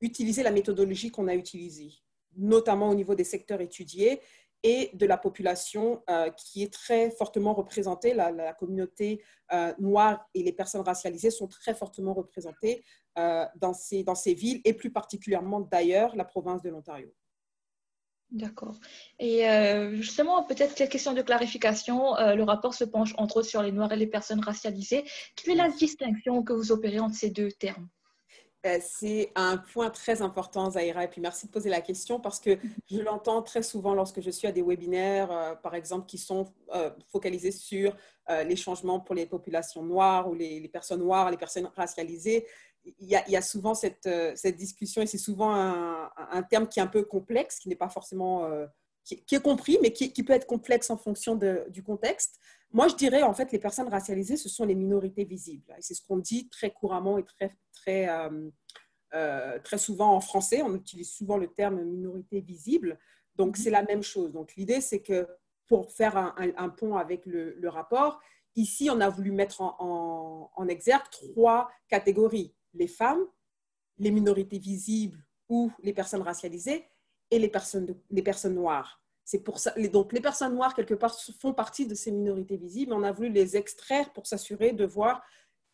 utiliser 0.00 0.42
la 0.42 0.50
méthodologie 0.50 1.10
qu'on 1.10 1.28
a 1.28 1.34
utilisée, 1.34 1.92
notamment 2.36 2.90
au 2.90 2.94
niveau 2.94 3.14
des 3.14 3.24
secteurs 3.24 3.60
étudiés 3.60 4.20
et 4.66 4.90
de 4.94 5.06
la 5.06 5.16
population 5.16 6.02
euh, 6.10 6.28
qui 6.30 6.64
est 6.64 6.72
très 6.72 7.12
fortement 7.12 7.54
représentée. 7.54 8.14
La, 8.14 8.52
communauté 8.54 9.22
euh, 9.52 9.72
noire 9.78 10.28
et 10.34 10.42
les 10.42 10.52
personnes 10.52 10.80
racialisées 10.80 11.30
sont 11.30 11.46
très 11.46 11.72
fortement 11.72 12.12
représentées 12.14 12.82
euh, 13.16 13.46
dans, 13.54 13.72
ces, 13.72 14.02
dans 14.02 14.16
ces 14.16 14.34
villes 14.34 14.60
et 14.64 14.74
plus 14.74 14.90
particulièrement 14.90 15.60
d'ailleurs 15.60 16.16
la 16.16 16.24
province 16.24 16.62
de 16.62 16.70
l'Ontario. 16.70 17.14
D'accord. 18.32 18.74
Et 19.20 19.44
justement, 19.92 20.42
peut-être 20.42 20.74
quelques 20.74 20.90
questions 20.90 21.12
de 21.12 21.22
clarification. 21.22 22.16
Le 22.16 22.42
rapport 22.42 22.74
se 22.74 22.82
penche 22.82 23.14
entre 23.18 23.36
autres 23.36 23.48
sur 23.48 23.62
les 23.62 23.70
Noirs 23.70 23.92
et 23.92 23.96
les 23.96 24.08
personnes 24.08 24.40
racialisées. 24.40 25.04
Quelle 25.36 25.54
est 25.54 25.62
la 25.62 25.70
distinction 25.70 26.42
que 26.42 26.52
vous 26.52 26.72
opérez 26.72 26.98
entre 26.98 27.14
ces 27.14 27.30
deux 27.30 27.52
termes? 27.52 27.88
C'est 28.80 29.32
un 29.34 29.56
point 29.56 29.90
très 29.90 30.22
important, 30.22 30.70
Zahira. 30.70 31.04
Et 31.04 31.08
puis 31.08 31.20
merci 31.20 31.46
de 31.46 31.52
poser 31.52 31.70
la 31.70 31.80
question 31.80 32.20
parce 32.20 32.40
que 32.40 32.58
je 32.90 33.00
l'entends 33.00 33.42
très 33.42 33.62
souvent 33.62 33.94
lorsque 33.94 34.20
je 34.20 34.30
suis 34.30 34.46
à 34.46 34.52
des 34.52 34.62
webinaires, 34.62 35.58
par 35.62 35.74
exemple, 35.74 36.06
qui 36.06 36.18
sont 36.18 36.52
focalisés 37.10 37.52
sur 37.52 37.96
les 38.28 38.56
changements 38.56 39.00
pour 39.00 39.14
les 39.14 39.26
populations 39.26 39.82
noires 39.82 40.28
ou 40.28 40.34
les, 40.34 40.68
personnes 40.68 41.00
noires, 41.00 41.30
les 41.30 41.36
personnes 41.36 41.70
racialisées 41.76 42.46
il 43.00 43.08
y, 43.08 43.36
a, 43.36 43.42
souvent 43.42 43.74
cette, 43.74 44.06
euh, 44.06 44.34
discussion 44.52 45.02
et 45.02 45.06
c'est 45.06 45.18
souvent 45.18 45.54
un, 45.54 46.42
terme 46.48 46.68
qui 46.68 46.78
est 46.78 46.82
un 46.82 46.86
peu 46.86 47.02
complexe, 47.02 47.58
qui 47.58 47.68
n'est 47.68 47.76
pas 47.76 47.88
forcément, 47.88 48.44
euh, 48.44 48.66
qui, 49.04 49.34
est 49.34 49.42
compris, 49.42 49.78
mais 49.82 49.92
qui, 49.92 50.22
peut 50.22 50.32
être 50.32 50.46
complexe 50.46 50.90
en 50.90 50.96
fonction 50.96 51.38
du 51.68 51.82
contexte. 51.82 52.38
Moi, 52.72 52.88
je 52.88 52.94
dirais 52.94 53.22
en 53.22 53.32
fait, 53.32 53.52
les 53.52 53.58
personnes 53.58 53.88
racialisées, 53.88 54.36
ce 54.36 54.48
sont 54.48 54.64
les 54.64 54.74
minorités 54.74 55.24
visibles. 55.24 55.74
C'est 55.80 55.94
ce 55.94 56.02
qu'on 56.06 56.18
dit 56.18 56.48
très 56.48 56.70
couramment 56.70 57.18
et 57.18 57.24
très, 57.24 57.56
très, 57.72 58.08
euh, 59.14 59.58
très 59.60 59.78
souvent 59.78 60.14
en 60.14 60.20
français. 60.20 60.62
On 60.62 60.74
utilise 60.74 61.10
souvent 61.10 61.36
le 61.36 61.48
terme 61.48 61.82
minorité 61.82 62.40
visible. 62.40 62.98
Donc, 63.36 63.56
c'est 63.56 63.70
la 63.70 63.82
même 63.82 64.02
chose. 64.02 64.32
Donc, 64.32 64.54
l'idée, 64.56 64.80
c'est 64.80 65.00
que 65.00 65.26
pour 65.66 65.90
faire 65.92 66.16
un, 66.16 66.34
un, 66.56 66.68
pont 66.68 66.96
avec 66.96 67.26
le, 67.26 67.54
le, 67.54 67.68
rapport, 67.68 68.20
ici, 68.54 68.88
on 68.90 69.00
a 69.00 69.08
voulu 69.08 69.32
mettre 69.32 69.60
en, 69.60 69.76
en, 69.78 70.50
en 70.54 70.68
exergue 70.68 71.08
trois 71.10 71.70
catégories 71.88 72.54
les 72.74 72.88
femmes, 72.88 73.24
les 73.98 74.10
minorités 74.10 74.58
visibles 74.58 75.24
ou 75.48 75.72
les 75.82 75.92
personnes 75.92 76.22
racialisées 76.22 76.86
et 77.30 77.38
les 77.38 77.48
personnes, 77.48 77.94
les 78.10 78.22
personnes 78.22 78.54
noires. 78.54 79.02
Donc 79.92 80.12
les 80.12 80.20
personnes 80.20 80.54
noires, 80.54 80.74
quelque 80.74 80.94
part, 80.94 81.16
font 81.40 81.52
partie 81.52 81.86
de 81.86 81.94
ces 81.94 82.12
minorités 82.12 82.56
visibles. 82.56 82.92
On 82.92 83.02
a 83.02 83.12
voulu 83.12 83.30
les 83.30 83.56
extraire 83.56 84.12
pour 84.12 84.26
s'assurer 84.26 84.72
de 84.72 84.84
voir 84.84 85.22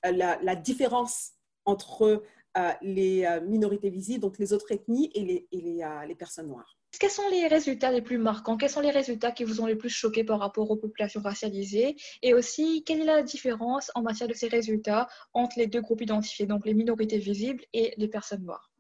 euh, 0.07 0.13
la, 0.13 0.57
différence 0.57 1.33
entre 1.65 2.25
euh, 2.57 2.73
les 2.81 3.25
euh, 3.25 3.41
minorités 3.43 3.91
visibles, 3.91 4.21
donc 4.21 4.39
les 4.39 4.53
autres 4.53 4.73
ethnies, 4.73 5.11
et 5.15 5.25
les, 5.25 5.49
les, 5.53 5.85
les 6.07 6.15
personnes 6.15 6.49
noires. 6.49 6.79
Quels 6.99 7.11
sont 7.11 7.29
les 7.31 7.47
résultats 7.47 7.91
les 7.91 8.03
plus 8.03 8.19
marquants? 8.19 8.57
Quels 8.57 8.71
sont 8.71 8.81
les 8.81 8.91
résultats 8.91 9.33
qui 9.33 9.45
vous 9.45 9.61
ont 9.61 9.67
le 9.67 9.79
plus 9.79 9.89
choqué 9.89 10.25
par 10.25 10.39
rapport 10.39 10.71
aux 10.71 10.77
populations 10.77 11.23
racialisées? 11.23 11.97
Et 12.23 12.35
aussi, 12.35 12.85
quelle 12.85 13.01
est 13.01 13.05
la 13.05 13.23
différence 13.23 13.91
en 13.95 14.03
matière 14.03 14.29
de 14.29 14.35
ces 14.35 14.49
résultats 14.49 15.09
entre 15.33 15.59
les 15.59 15.67
deux 15.67 15.81
groupes 15.81 16.03
identifiés, 16.03 16.47
donc 16.47 16.67
les 16.67 16.75
minorités 16.75 17.19
visibles 17.19 17.65
et 17.73 17.95
les 17.97 18.09
personnes 18.09 18.45
noires? 18.45 18.72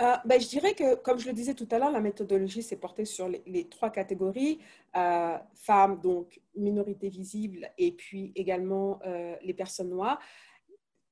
Euh, 0.00 0.16
ben, 0.24 0.40
je 0.40 0.48
dirais 0.48 0.74
que, 0.74 0.94
comme 0.94 1.18
je 1.18 1.26
le 1.26 1.34
disais 1.34 1.54
tout 1.54 1.68
à 1.70 1.78
l'heure, 1.78 1.90
la 1.90 2.00
méthodologie 2.00 2.62
s'est 2.62 2.76
portée 2.76 3.04
sur 3.04 3.28
les, 3.28 3.68
trois 3.68 3.90
catégories, 3.90 4.60
euh, 4.96 5.36
femmes, 5.54 6.00
donc 6.00 6.40
minorités 6.54 7.10
visibles, 7.10 7.70
et 7.76 7.92
puis 7.92 8.32
également 8.34 9.00
euh, 9.04 9.36
les 9.42 9.52
personnes 9.52 9.90
noires. 9.90 10.18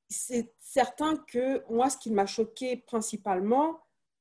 C'est 0.09 0.55
certain 0.59 1.17
que 1.17 1.63
moi, 1.71 1.91
ce 1.91 1.99
qui 1.99 2.11
m'a 2.11 2.25
choqué 2.25 2.77
principalement, 2.77 3.81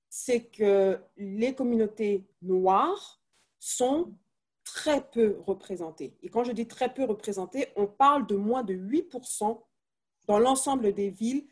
c'est 0.09 0.45
que 0.45 1.00
les 1.15 1.55
communautés 1.55 2.27
noires 2.41 3.21
sont 3.59 4.13
très 4.65 5.01
peu 5.01 5.38
représentées. 5.45 6.17
Et 6.24 6.29
quand 6.29 6.43
je 6.43 6.51
dis 6.51 6.67
très 6.67 6.93
peu 6.93 7.05
représentées, 7.05 7.67
on 7.77 7.88
parle 7.88 8.27
de 8.27 8.36
moins 8.36 8.63
de 8.63 8.74
8% 8.74 9.62
dans 10.27 10.39
l'ensemble 10.39 10.93
des 10.93 11.09
villes 11.09 11.47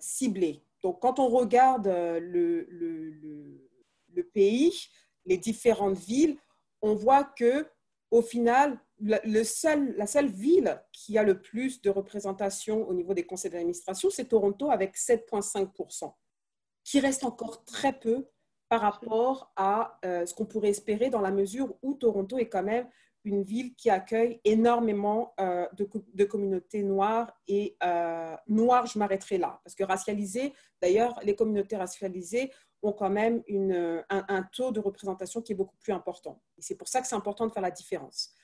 ciblées. 0.00 0.64
Donc, 0.82 1.00
quand 1.00 1.18
on 1.18 1.28
regarde 1.28 1.86
euh, 1.86 2.20
le, 2.20 2.68
pays, 4.34 4.88
les 5.24 5.38
différentes 5.38 5.98
villes, 5.98 6.36
on 6.80 6.94
voit 6.94 7.24
que 7.24 7.68
au 8.10 8.20
final, 8.20 8.78
la 9.00 9.44
seule 9.46 10.26
ville 10.26 10.82
qui 10.92 11.16
a 11.16 11.22
le 11.22 11.40
plus 11.40 11.80
de 11.80 11.88
représentation 11.88 12.86
au 12.86 12.92
niveau 12.92 13.14
des 13.14 13.24
conseils 13.24 13.50
d'administration, 13.50 14.10
c'est 14.10 14.26
Toronto 14.26 14.70
avec 14.70 14.96
7,5% 14.96 16.12
qui 16.84 17.00
reste 17.00 17.24
encore 17.24 17.64
très 17.64 17.98
peu 17.98 18.28
par 18.68 18.80
rapport 18.80 19.52
à 19.56 19.98
euh, 20.04 20.26
ce 20.26 20.34
qu'on 20.34 20.46
pourrait 20.46 20.70
espérer 20.70 21.10
dans 21.10 21.20
la 21.20 21.30
mesure 21.30 21.76
où 21.82 21.94
Toronto 21.94 22.38
est 22.38 22.48
quand 22.48 22.62
même 22.62 22.88
une 23.24 23.42
ville 23.42 23.74
qui 23.74 23.90
accueille 23.90 24.40
énormément 24.44 25.34
euh, 25.40 25.66
de, 25.74 26.24
communautés 26.24 26.82
noires 26.82 27.32
et 27.46 27.76
euh, 27.84 28.36
noires, 28.48 28.86
je 28.86 28.98
m'arrêterai 28.98 29.38
là, 29.38 29.60
parce 29.64 29.74
que 29.74 29.84
racialisées, 29.84 30.52
d'ailleurs, 30.80 31.18
les 31.22 31.36
communautés 31.36 31.76
racialisées 31.76 32.52
ont 32.82 32.92
quand 32.92 33.10
même 33.10 33.42
un, 34.08 34.42
taux 34.52 34.72
de 34.72 34.80
représentation 34.80 35.40
qui 35.40 35.52
est 35.52 35.54
beaucoup 35.54 35.76
plus 35.76 35.92
important. 35.92 36.42
C'est 36.58 36.74
pour 36.74 36.88
ça 36.88 37.00
que 37.00 37.06
c'est 37.06 37.14
important 37.14 37.46
de 37.46 37.52
faire 37.52 37.62
la 37.62 37.70
différence. 37.70 38.34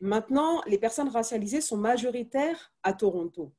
Maintenant, 0.00 0.60
les 0.66 0.78
personnes 0.78 1.08
racialisées 1.08 1.60
sont 1.60 1.76
majoritaires 1.76 2.72
à 2.82 2.92
Toronto, 2.92 3.52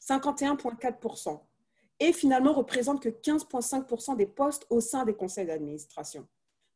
51,4% 0.00 1.40
et 2.00 2.12
finalement 2.12 2.52
représente 2.52 3.00
que 3.00 3.08
15,5% 3.08 4.16
des 4.16 4.26
postes 4.26 4.66
au 4.70 4.80
sein 4.80 5.04
des 5.04 5.14
conseils 5.14 5.46
d'administration. 5.46 6.26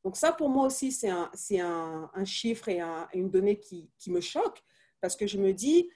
Donc 0.05 0.17
ça, 0.17 0.33
pour 0.33 0.49
moi 0.49 0.67
aussi, 0.67 0.91
c'est 0.91 1.11
un, 1.11 1.31
un, 1.53 2.11
un, 2.13 2.25
chiffre 2.25 2.69
et 2.69 2.81
une 3.15 3.31
donnée 3.31 3.59
qui, 3.59 3.89
qui, 3.99 4.11
me 4.11 4.21
choque 4.21 4.63
parce 5.01 5.17
que 5.17 5.27
je 5.27 5.39
me 5.39 5.53
dis, 5.53 5.91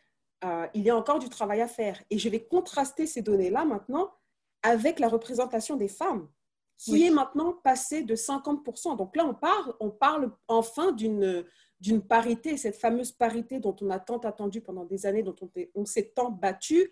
euh, 0.44 0.66
il 0.74 0.82
y 0.82 0.90
a 0.90 0.96
encore 0.96 1.18
du 1.18 1.28
travail 1.28 1.60
à 1.60 1.68
faire. 1.68 2.02
Et 2.10 2.18
je 2.18 2.28
vais 2.28 2.44
contraster 2.44 3.06
ces 3.06 3.22
données-là 3.22 3.64
maintenant 3.64 4.12
avec 4.62 5.00
la 5.00 5.08
représentation 5.08 5.76
des 5.76 5.88
femmes, 5.88 6.28
qui 6.76 7.04
est 7.06 7.10
maintenant 7.10 7.52
passée 7.52 8.02
de 8.02 8.14
50%. 8.14 8.96
Donc 8.96 9.16
là, 9.16 9.24
on 9.26 9.34
parle, 9.34 9.74
on 9.80 9.90
parle 9.90 10.32
enfin 10.48 10.92
d'une 10.92 11.44
d'une 11.78 12.00
parité, 12.00 12.56
cette 12.56 12.76
fameuse 12.76 13.12
parité 13.12 13.60
dont 13.60 13.76
on 13.82 13.90
a 13.90 14.00
tant 14.00 14.16
attendu 14.20 14.62
pendant 14.62 14.86
des 14.86 15.04
années, 15.04 15.22
dont 15.22 15.36
on, 15.42 15.50
on 15.74 15.84
s'est 15.84 16.10
tant 16.14 16.30
battu, 16.30 16.90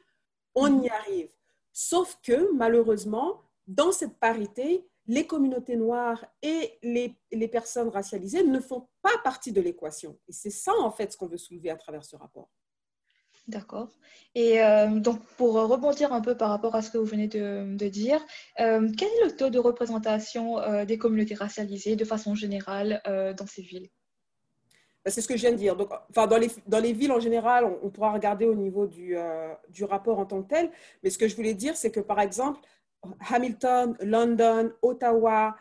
on 0.55 0.83
y 0.83 0.91
arrive. 0.91 1.31
Sauf 1.73 2.19
que 2.23 2.53
malheureusement, 2.53 3.41
dans 3.67 3.93
cette 3.93 4.19
parité, 4.19 4.87
les 5.07 5.27
communautés 5.27 5.77
noires 5.77 6.25
et 6.43 6.79
les, 6.83 7.15
les 7.33 7.49
personnes 7.49 7.89
racialisées 7.89 8.43
ne 8.43 8.61
font 8.61 8.89
pas 9.03 9.17
partie 9.23 9.53
de 9.53 9.61
l'équation. 9.61 10.19
Et 10.29 10.33
c'est 10.33 10.51
ça, 10.51 10.73
en 10.81 10.91
fait, 10.91 11.13
ce 11.13 11.17
qu'on 11.17 11.27
veut 11.27 11.39
soulever 11.39 11.71
à 11.71 11.77
travers 11.77 12.05
ce 12.05 12.17
rapport. 12.17 12.51
D'accord. 13.47 13.91
Et 14.35 14.63
euh, 14.63 15.01
donc, 15.01 15.23
pour 15.37 15.55
rebondir 15.55 16.15
un 16.15 16.23
peu 16.23 16.35
par 16.35 16.49
rapport 16.49 16.75
à 16.75 16.81
ce 16.81 16.91
que 16.91 16.97
vous 16.97 17.05
venez 17.05 17.29
de, 17.29 17.77
de 17.77 17.89
dire, 17.89 18.25
euh, 18.61 18.91
quel 18.97 19.09
est 19.09 19.25
le 19.25 19.37
taux 19.37 19.51
de 19.51 19.59
représentation 19.59 20.59
euh, 20.59 20.87
des 20.87 20.97
communautés 20.97 21.35
racialisées 21.35 21.95
de 21.95 22.05
façon 22.07 22.35
générale 22.35 23.03
dans 23.37 23.47
ces 23.47 23.61
villes? 23.61 23.91
Ben, 25.05 25.11
c'est 25.11 25.21
ce 25.21 25.29
que 25.29 25.37
je 25.37 25.43
viens 25.43 25.53
de 25.53 25.57
dire. 25.57 25.77
Donc, 25.77 25.91
enfin, 26.09 26.27
dans, 26.27 26.39
les, 26.39 26.51
dans 26.67 26.79
les 26.79 26.95
villes 26.95 27.13
en 27.13 27.21
général, 27.21 27.65
on, 27.83 27.91
pourra 27.91 28.13
regarder 28.13 28.47
au 28.47 28.55
niveau 28.55 28.87
du, 28.87 29.17
euh, 29.19 29.53
du, 29.69 29.85
rapport 29.85 30.19
en 30.19 30.25
tant 30.25 30.43
que 30.43 30.49
tel. 30.49 30.71
Mais 31.03 31.11
ce 31.11 31.19
que 31.19 31.29
je 31.29 31.37
voulais 31.37 31.53
dire, 31.53 31.77
c'est 31.77 31.91
que 31.91 32.01
par 32.01 32.21
exemple, 32.21 32.61
Hamilton, 33.21 33.97
London, 34.01 34.73
Ottawa, 34.83 35.57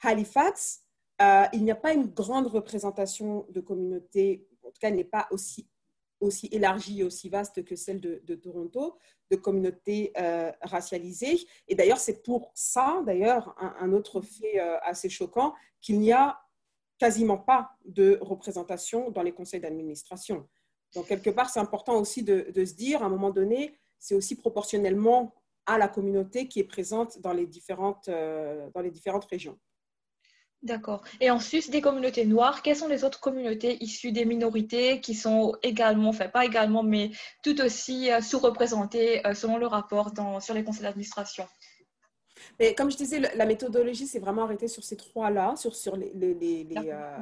Halifax, 0.00 0.82
euh, 1.22 1.44
il 1.52 1.64
n'y 1.64 1.70
a 1.70 1.76
pas 1.76 1.92
une 1.92 2.06
grande 2.06 2.46
représentation 2.46 3.46
de 3.50 3.60
communautés, 3.60 4.48
en 4.62 4.68
tout 4.68 4.78
cas, 4.80 4.88
elle 4.88 4.96
n'est 4.96 5.04
pas 5.04 5.28
aussi, 5.30 5.68
aussi 6.20 6.48
élargie 6.52 7.00
et 7.00 7.04
aussi 7.04 7.28
vaste 7.28 7.64
que 7.64 7.76
celle 7.76 8.00
de, 8.00 8.20
de 8.24 8.34
Toronto, 8.34 8.98
de 9.30 9.36
communautés 9.36 10.12
euh, 10.18 10.50
racialisées. 10.62 11.38
Et 11.68 11.74
d'ailleurs, 11.74 11.98
c'est 11.98 12.22
pour 12.22 12.50
ça, 12.54 13.02
d'ailleurs, 13.06 13.54
un, 13.58 13.74
un, 13.80 13.92
autre 13.92 14.20
fait 14.20 14.58
assez 14.58 15.08
choquant, 15.08 15.54
qu'il 15.80 16.00
n'y 16.00 16.12
a 16.12 16.40
quasiment 16.98 17.38
pas 17.38 17.70
de 17.84 18.18
représentation 18.20 19.10
dans 19.10 19.22
les 19.22 19.32
conseils 19.32 19.60
d'administration. 19.60 20.48
Donc, 20.94 21.08
quelque 21.08 21.30
part, 21.30 21.50
c'est 21.50 21.60
important 21.60 22.00
aussi 22.00 22.22
de, 22.22 22.52
se 22.54 22.74
dire, 22.74 23.02
à 23.02 23.06
un 23.06 23.08
moment 23.08 23.30
donné, 23.30 23.76
c'est 23.98 24.14
aussi 24.14 24.36
proportionnellement 24.36 25.34
à 25.66 25.78
la 25.78 25.88
communauté 25.88 26.48
qui 26.48 26.60
est 26.60 26.64
présente 26.64 27.20
dans 27.20 27.32
les 27.32 27.46
différentes, 27.46 28.08
euh, 28.08 28.68
dans 28.74 28.80
les 28.80 28.90
différentes 28.90 29.24
régions. 29.24 29.58
D'accord. 30.62 31.04
Et 31.20 31.30
en 31.30 31.38
sus 31.38 31.68
des 31.70 31.82
communautés 31.82 32.24
noires, 32.24 32.62
quelles 32.62 32.76
sont 32.76 32.88
les 32.88 33.04
autres 33.04 33.20
communautés 33.20 33.76
issues 33.84 34.12
des 34.12 34.24
minorités 34.24 35.00
qui 35.00 35.14
sont 35.14 35.54
également, 35.62 36.08
enfin 36.08 36.28
pas 36.28 36.46
également, 36.46 36.82
mais 36.82 37.10
tout 37.42 37.60
aussi 37.60 38.10
euh, 38.10 38.22
sous-représentées 38.22 39.26
euh, 39.26 39.34
selon 39.34 39.58
le 39.58 39.66
rapport 39.66 40.12
dans, 40.12 40.40
sur 40.40 40.54
les 40.54 40.64
conseils 40.64 40.84
d'administration? 40.84 41.46
Mais 42.58 42.74
comme 42.74 42.90
je 42.90 42.96
disais, 42.96 43.20
la 43.20 43.46
méthodologie 43.46 44.06
s'est 44.06 44.18
vraiment 44.18 44.44
arrêtée 44.44 44.68
sur 44.68 44.82
ces 44.84 44.96
trois-là, 44.96 45.54
sur, 45.56 45.74
sur, 45.74 45.96
les, 45.96 46.12
les, 46.14 46.66
euh, 46.76 47.18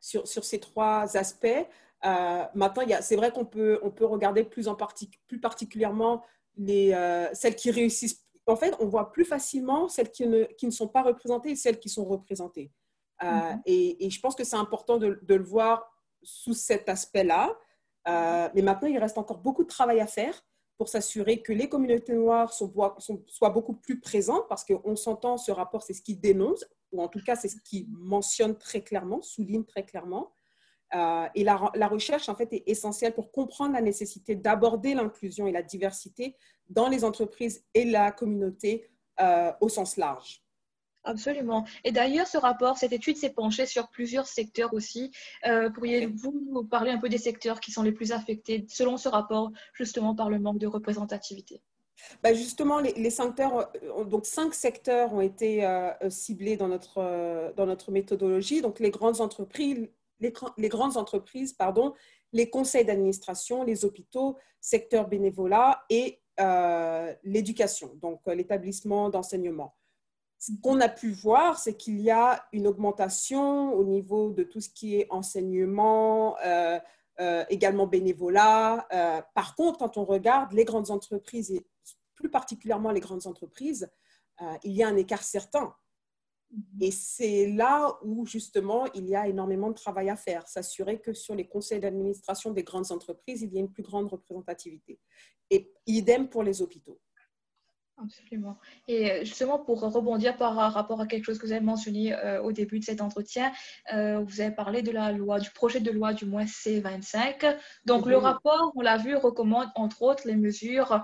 sur, 0.00 0.26
sur, 0.26 0.44
ces 0.44 0.60
trois 0.60 1.16
aspects. 1.16 1.66
Euh, 2.04 2.44
maintenant, 2.54 2.84
c'est 3.00 3.16
vrai 3.16 3.30
qu'on 3.30 3.44
peut, 3.44 3.78
on 3.82 3.90
peut 3.90 4.04
regarder 4.04 4.44
plus, 4.44 4.68
en 4.68 4.76
plus 5.28 5.40
particulièrement 5.40 6.22
les, 6.56 6.92
euh, 6.92 7.28
celles 7.34 7.56
qui 7.56 7.70
réussissent. 7.70 8.24
En 8.46 8.56
fait, 8.56 8.74
on 8.80 8.86
voit 8.86 9.12
plus 9.12 9.24
facilement 9.24 9.88
celles 9.88 10.10
qui 10.10 10.26
ne, 10.26 10.44
qui 10.44 10.66
ne 10.66 10.70
sont 10.70 10.88
pas 10.88 11.02
représentées 11.02 11.50
et 11.50 11.56
celles 11.56 11.78
qui 11.78 11.88
sont 11.88 12.04
représentées. 12.04 12.70
Mm-hmm. 13.22 13.62
et, 13.64 14.06
et, 14.06 14.10
je 14.10 14.20
pense 14.20 14.34
que 14.34 14.44
c'est 14.44 14.56
important 14.56 14.98
de, 14.98 15.18
de, 15.22 15.34
le 15.34 15.42
voir 15.42 15.90
sous 16.22 16.52
cet 16.52 16.90
aspect-là. 16.90 17.56
mais 18.06 18.62
maintenant, 18.62 18.88
il 18.88 18.98
reste 18.98 19.16
encore 19.16 19.38
beaucoup 19.38 19.62
de 19.62 19.68
travail 19.68 20.00
à 20.00 20.06
faire 20.06 20.42
pour 20.76 20.88
s'assurer 20.88 21.42
que 21.42 21.52
les 21.52 21.68
communautés 21.68 22.14
noires 22.14 22.52
soient, 22.52 23.50
beaucoup 23.50 23.74
plus 23.74 24.00
présentes, 24.00 24.46
parce 24.48 24.64
qu'on 24.64 24.96
s'entend, 24.96 25.38
ce 25.38 25.50
rapport, 25.50 25.82
c'est 25.82 25.94
ce 25.94 26.02
qu'il 26.02 26.20
dénonce. 26.20 26.64
ou 26.92 27.02
en 27.02 27.08
tout 27.08 27.20
cas 27.24 27.36
c'est 27.36 27.48
ce 27.48 27.56
qui 27.62 27.86
mentionne 27.88 28.56
très 28.56 28.82
clairement, 28.82 29.22
souligne 29.22 29.64
très 29.64 29.84
clairement. 29.84 30.32
Euh, 30.94 31.26
et 31.34 31.44
la, 31.44 31.56
recherche, 31.88 32.28
en 32.28 32.34
fait, 32.34 32.52
est 32.52 32.62
essentielle 32.66 33.14
pour 33.14 33.32
comprendre 33.32 33.74
la 33.74 33.80
nécessité 33.80 34.34
d'aborder 34.34 34.94
l'inclusion 34.94 35.46
et 35.46 35.52
la 35.52 35.62
diversité 35.62 36.36
dans 36.68 36.88
les 36.88 37.04
entreprises 37.04 37.64
et 37.74 37.84
la 37.84 38.12
communauté 38.12 38.88
euh, 39.20 39.52
au 39.60 39.68
sens 39.68 39.96
large. 39.96 40.42
Absolument. 41.04 41.64
Et 41.84 41.92
d'ailleurs, 41.92 42.26
ce 42.26 42.36
rapport, 42.36 42.78
cette 42.78 42.92
étude 42.92 43.16
s'est 43.16 43.30
penchée 43.30 43.66
sur 43.66 43.88
plusieurs 43.88 44.26
secteurs 44.26 44.74
aussi. 44.74 45.12
Euh, 45.46 45.70
pourriez-vous 45.70 46.48
nous 46.50 46.64
parler 46.64 46.90
un 46.90 46.98
peu 46.98 47.08
des 47.08 47.18
secteurs 47.18 47.60
qui 47.60 47.70
sont 47.70 47.84
les 47.84 47.92
plus 47.92 48.10
affectés 48.10 48.66
selon 48.68 48.96
ce 48.96 49.08
rapport, 49.08 49.52
justement 49.72 50.16
par 50.16 50.30
le 50.30 50.40
manque 50.40 50.58
de 50.58 50.66
représentativité? 50.66 51.62
Bah, 52.22 52.34
justement, 52.34 52.80
les, 52.80 53.10
secteurs, 53.10 53.72
donc 54.06 54.26
cinq 54.26 54.52
secteurs 54.52 55.14
ont 55.14 55.20
été 55.20 55.64
euh, 55.64 55.92
ciblés 56.10 56.56
dans 56.56 56.68
notre, 56.68 57.52
dans 57.56 57.66
notre 57.66 57.92
méthodologie. 57.92 58.60
Donc, 58.60 58.80
les 58.80 58.90
grandes 58.90 59.20
entreprises, 59.20 59.88
les, 60.20 60.68
grandes 60.68 60.96
entreprises, 60.96 61.52
pardon, 61.52 61.94
les 62.32 62.50
conseils 62.50 62.84
d'administration, 62.84 63.62
les 63.64 63.84
hôpitaux, 63.84 64.36
secteur 64.60 65.08
bénévolat 65.08 65.84
et 65.90 66.20
l'éducation, 67.24 67.94
donc 67.96 68.20
l'établissement 68.26 69.08
d'enseignement 69.08 69.74
ce 70.38 70.52
qu'on 70.62 70.80
a 70.80 70.88
pu 70.88 71.10
voir, 71.12 71.58
c'est 71.58 71.76
qu'il 71.76 72.00
y 72.00 72.10
a 72.10 72.46
une 72.52 72.66
augmentation 72.66 73.72
au 73.74 73.84
niveau 73.84 74.32
de 74.32 74.42
tout 74.42 74.60
ce 74.60 74.68
qui 74.68 74.96
est 74.96 75.06
enseignement, 75.10 76.36
euh, 76.44 76.78
euh, 77.20 77.44
également 77.48 77.86
bénévolat. 77.86 78.86
Euh, 78.92 79.22
par 79.34 79.54
contre, 79.54 79.78
quand 79.78 79.96
on 79.96 80.04
regarde 80.04 80.52
les 80.52 80.64
grandes 80.64 80.90
entreprises, 80.90 81.50
et 81.50 81.66
plus 82.14 82.30
particulièrement 82.30 82.90
les 82.90 83.00
grandes 83.00 83.26
entreprises, 83.26 83.90
il 84.64 84.72
y 84.72 84.82
a 84.82 84.88
un 84.88 84.96
écart 84.96 85.22
certain. 85.22 85.74
Et 86.80 86.90
c'est 86.90 87.52
là 87.52 87.98
où 88.02 88.24
justement 88.24 88.86
il 88.94 89.08
y 89.08 89.16
a 89.16 89.28
énormément 89.28 89.68
de 89.68 89.74
travail 89.74 90.08
à 90.10 90.16
faire, 90.16 90.46
s'assurer 90.46 91.00
que 91.00 91.12
sur 91.12 91.34
les 91.34 91.48
conseils 91.48 91.80
d'administration 91.80 92.52
des 92.52 92.62
grandes 92.62 92.92
entreprises, 92.92 93.42
il 93.42 93.52
y 93.52 93.58
a 93.58 93.60
une 93.60 93.72
plus 93.72 93.82
grande 93.82 94.08
représentativité. 94.08 95.00
Et 95.50 95.72
idem 95.86 96.28
pour 96.28 96.42
les 96.42 96.62
hôpitaux. 96.62 97.00
Absolument. 97.98 98.58
Et 98.88 99.10
euh, 99.10 99.24
justement, 99.24 99.58
pour 99.58 99.80
rebondir 99.80 100.36
par 100.36 100.54
rapport 100.54 101.00
à 101.00 101.06
quelque 101.06 101.24
chose 101.24 101.38
que 101.38 101.46
vous 101.46 101.52
avez 101.52 101.64
mentionné 101.64 102.12
euh, 102.12 102.42
au 102.42 102.52
début 102.52 102.78
de 102.78 102.84
cet 102.84 103.00
entretien, 103.00 103.50
euh, 103.94 104.18
vous 104.18 104.42
avez 104.42 104.54
parlé 104.54 104.82
de 104.82 104.90
la 104.90 105.12
loi, 105.12 105.40
du 105.40 105.48
projet 105.50 105.80
de 105.80 105.90
loi 105.90 106.12
du 106.12 106.26
moins 106.26 106.44
C25. 106.44 107.56
Donc, 107.86 108.04
le 108.04 108.18
rapport, 108.18 108.72
on 108.76 108.82
l'a 108.82 108.98
vu, 108.98 109.16
recommande 109.16 109.68
entre 109.76 110.02
autres 110.02 110.26
les 110.26 110.36
mesures 110.36 111.02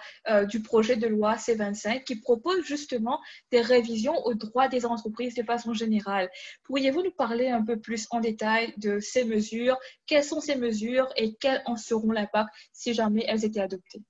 du 0.50 0.60
projet 0.60 0.96
de 0.96 1.06
loi 1.06 1.36
C25 1.36 2.04
qui 2.04 2.16
propose 2.16 2.62
justement 2.62 3.20
des 3.50 3.62
révisions 3.62 4.14
aux 4.26 4.34
droits 4.34 4.68
des 4.68 4.84
entreprises 4.84 5.34
de 5.34 5.42
façon 5.42 5.72
générale. 5.72 6.28
Pourriez-vous 6.64 7.02
nous 7.02 7.10
parler 7.10 7.48
un 7.48 7.64
peu 7.64 7.80
plus 7.80 8.06
en 8.10 8.20
détail 8.20 8.74
de 8.76 9.00
ces 9.00 9.24
mesures? 9.24 9.78
Quelles 10.06 10.24
sont 10.24 10.40
ces 10.40 10.56
mesures 10.56 11.08
et 11.16 11.34
quels 11.36 11.62
en 11.64 11.76
seront 11.76 12.12
l'impact 12.12 12.50
si 12.72 12.92
jamais 12.92 13.24
elles 13.26 13.44
étaient 13.46 13.60
adoptées? 13.60 14.02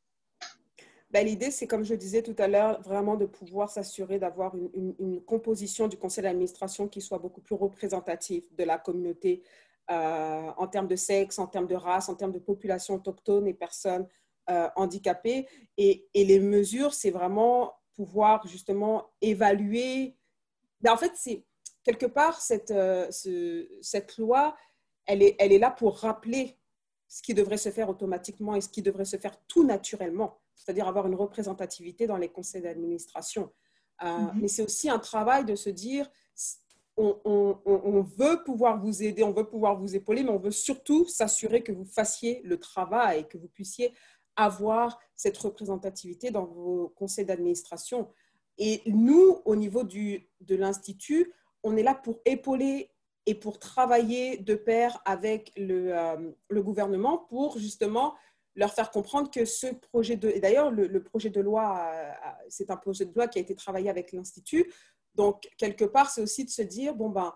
Ben, 1.12 1.26
l'idée, 1.26 1.50
c'est, 1.50 1.66
comme 1.66 1.84
je 1.84 1.94
disais 1.94 2.22
tout 2.22 2.34
à 2.38 2.48
l'heure, 2.48 2.80
vraiment 2.80 3.16
de 3.16 3.26
pouvoir 3.26 3.68
s'assurer 3.68 4.18
d'avoir 4.18 4.54
une, 4.56 5.20
composition 5.26 5.86
du 5.86 5.98
conseil 5.98 6.22
d'administration 6.22 6.88
qui 6.88 7.02
soit 7.02 7.18
beaucoup 7.18 7.42
plus 7.42 7.54
représentative 7.54 8.44
de 8.56 8.64
la 8.64 8.78
communauté 8.78 9.42
euh, 9.90 10.50
en 10.56 10.66
termes 10.68 10.88
de 10.88 10.96
sexe, 10.96 11.38
en 11.38 11.46
termes 11.46 11.66
de 11.66 11.74
race, 11.74 12.08
en 12.08 12.14
termes 12.14 12.32
de 12.32 12.38
population 12.38 12.94
autochtone 12.94 13.46
et 13.46 13.52
personnes 13.52 14.08
euh, 14.48 14.68
handicapées. 14.74 15.46
Et, 15.76 16.08
les 16.14 16.40
mesures, 16.40 16.94
c'est 16.94 17.10
vraiment 17.10 17.74
pouvoir 17.94 18.46
justement 18.46 19.10
évaluer. 19.20 20.16
Ben, 20.80 20.94
en 20.94 20.96
fait, 20.96 21.12
c'est 21.14 21.44
quelque 21.84 22.06
part, 22.06 22.40
cette, 22.40 22.70
euh, 22.70 23.10
cette 23.82 24.16
loi, 24.16 24.56
elle 25.04 25.22
est, 25.22 25.36
elle 25.38 25.52
est 25.52 25.58
là 25.58 25.70
pour 25.70 25.98
rappeler 25.98 26.56
ce 27.06 27.20
qui 27.20 27.34
devrait 27.34 27.58
se 27.58 27.68
faire 27.68 27.90
automatiquement 27.90 28.54
et 28.54 28.62
ce 28.62 28.70
qui 28.70 28.80
devrait 28.80 29.04
se 29.04 29.18
faire 29.18 29.36
tout 29.46 29.64
naturellement 29.64 30.41
c'est-à-dire 30.54 30.86
avoir 30.86 31.06
une 31.06 31.14
représentativité 31.14 32.06
dans 32.06 32.16
les 32.16 32.28
conseils 32.28 32.62
d'administration. 32.62 33.52
Euh, 34.02 34.06
mhm. 34.06 34.32
Mais 34.40 34.48
c'est 34.48 34.62
aussi 34.62 34.88
un 34.88 34.98
travail 34.98 35.44
de 35.44 35.54
se 35.54 35.70
dire, 35.70 36.10
on, 36.96 38.06
veut 38.18 38.42
pouvoir 38.44 38.80
vous 38.80 39.02
aider, 39.02 39.22
on 39.22 39.32
veut 39.32 39.48
pouvoir 39.48 39.78
vous 39.78 39.96
épauler, 39.96 40.22
mais 40.22 40.30
on 40.30 40.38
veut 40.38 40.50
surtout 40.50 41.06
s'assurer 41.06 41.62
que 41.62 41.72
vous 41.72 41.86
fassiez 41.86 42.42
le 42.44 42.58
travail 42.58 43.20
et 43.20 43.24
que 43.24 43.38
vous 43.38 43.48
puissiez 43.48 43.92
avoir 44.36 44.98
cette 45.16 45.38
représentativité 45.38 46.30
dans 46.30 46.44
vos 46.44 46.88
conseils 46.96 47.24
d'administration. 47.24 48.08
Et 48.58 48.82
nous, 48.86 49.40
au 49.44 49.56
niveau 49.56 49.84
du, 49.84 50.28
de 50.40 50.56
l'Institut, 50.56 51.32
on 51.62 51.76
est 51.76 51.82
là 51.82 51.94
pour 51.94 52.20
épauler 52.24 52.90
et 53.26 53.34
pour 53.34 53.58
travailler 53.58 54.36
de 54.36 54.54
pair 54.54 55.00
avec 55.04 55.52
le, 55.56 55.96
euh, 55.96 56.32
le 56.48 56.62
gouvernement 56.62 57.18
pour 57.18 57.58
justement 57.58 58.14
leur 58.54 58.72
faire 58.72 58.90
comprendre 58.90 59.30
que 59.30 59.44
ce 59.44 59.66
projet 59.66 60.16
de... 60.16 60.28
Et 60.28 60.40
d'ailleurs, 60.40 60.70
le, 60.70 61.02
projet 61.02 61.30
de 61.30 61.40
loi, 61.40 61.90
c'est 62.48 62.70
un 62.70 62.76
projet 62.76 63.04
de 63.04 63.14
loi 63.14 63.28
qui 63.28 63.38
a 63.38 63.42
été 63.42 63.54
travaillé 63.54 63.88
avec 63.88 64.12
l'Institut. 64.12 64.72
Donc, 65.14 65.48
quelque 65.56 65.84
part, 65.84 66.10
c'est 66.10 66.20
aussi 66.20 66.44
de 66.44 66.50
se 66.50 66.62
dire, 66.62 66.94
bon, 66.94 67.10
ben, 67.10 67.34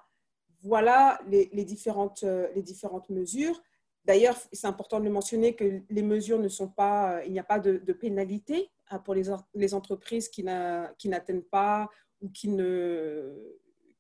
voilà 0.63 1.19
les, 1.27 1.47
différentes, 1.65 2.25
les 2.55 2.63
différentes 2.63 3.09
mesures. 3.09 3.63
D'ailleurs, 4.05 4.37
c'est 4.53 4.67
important 4.67 5.01
de 5.01 5.05
le 5.05 5.11
mentionner 5.11 5.57
que 5.57 5.83
les 5.89 6.03
mesures 6.03 6.39
ne 6.39 6.49
sont 6.49 6.69
pas... 6.69 7.25
Il 7.25 7.33
n'y 7.33 7.41
a 7.41 7.45
pas 7.45 7.61
de, 7.61 7.93
pénalité 7.93 8.71
hein, 8.91 8.99
pour 8.99 9.15
les, 9.15 9.25
les 9.55 9.75
entreprises 9.75 10.29
qui 10.29 10.43
n'atteignent 10.43 11.43
pas 11.43 11.89
ou 12.21 12.29
qui 12.29 12.49
ne 12.49 13.57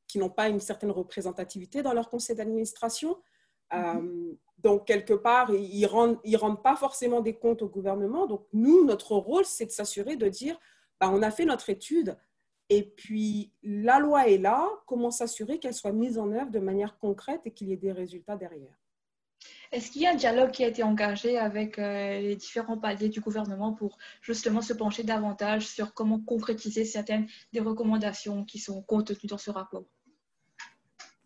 qui 0.06 0.18
n'ont 0.18 0.30
pas 0.30 0.48
une 0.48 0.60
certaine 0.60 0.90
représentativité 0.90 1.82
dans 1.82 1.92
leur 1.92 2.08
conseil 2.08 2.36
d'administration. 2.36 3.18
Mm-hmm. 3.72 3.98
Euh, 3.98 4.32
donc, 4.58 4.86
quelque 4.86 5.14
part, 5.14 5.52
ils 5.52 5.80
ne 5.80 5.86
rendent, 5.86 6.18
ils 6.24 6.36
rendent 6.36 6.62
pas 6.62 6.76
forcément 6.76 7.20
des 7.20 7.34
comptes 7.34 7.62
au 7.62 7.68
gouvernement. 7.68 8.26
Donc, 8.26 8.46
nous, 8.52 8.84
notre 8.84 9.14
rôle, 9.14 9.44
c'est 9.44 9.66
de 9.66 9.70
s'assurer 9.70 10.16
de 10.16 10.28
dire, 10.28 10.58
bah, 11.00 11.10
on 11.12 11.22
a 11.22 11.30
fait 11.30 11.44
notre 11.44 11.70
étude, 11.70 12.16
et 12.68 12.82
puis 12.82 13.52
la 13.62 14.00
loi 14.00 14.28
est 14.28 14.38
là, 14.38 14.68
comment 14.86 15.10
s'assurer 15.10 15.58
qu'elle 15.58 15.74
soit 15.74 15.92
mise 15.92 16.18
en 16.18 16.32
œuvre 16.32 16.50
de 16.50 16.58
manière 16.58 16.98
concrète 16.98 17.42
et 17.44 17.52
qu'il 17.52 17.68
y 17.68 17.72
ait 17.72 17.76
des 17.76 17.92
résultats 17.92 18.36
derrière? 18.36 18.76
Est-ce 19.72 19.90
qu'il 19.90 20.02
y 20.02 20.06
a 20.06 20.12
un 20.12 20.16
dialogue 20.16 20.50
qui 20.50 20.64
a 20.64 20.68
été 20.68 20.82
engagé 20.82 21.38
avec 21.38 21.78
euh, 21.78 22.20
les 22.20 22.36
différents 22.36 22.78
paliers 22.78 23.08
du 23.08 23.20
gouvernement 23.20 23.72
pour 23.72 23.98
justement 24.22 24.62
se 24.62 24.72
pencher 24.72 25.02
davantage 25.02 25.66
sur 25.66 25.92
comment 25.92 26.20
concrétiser 26.20 26.84
certaines 26.84 27.26
des 27.52 27.60
recommandations 27.60 28.44
qui 28.44 28.58
sont 28.58 28.82
contenues 28.82 29.28
dans 29.28 29.38
ce 29.38 29.50
rapport? 29.50 29.84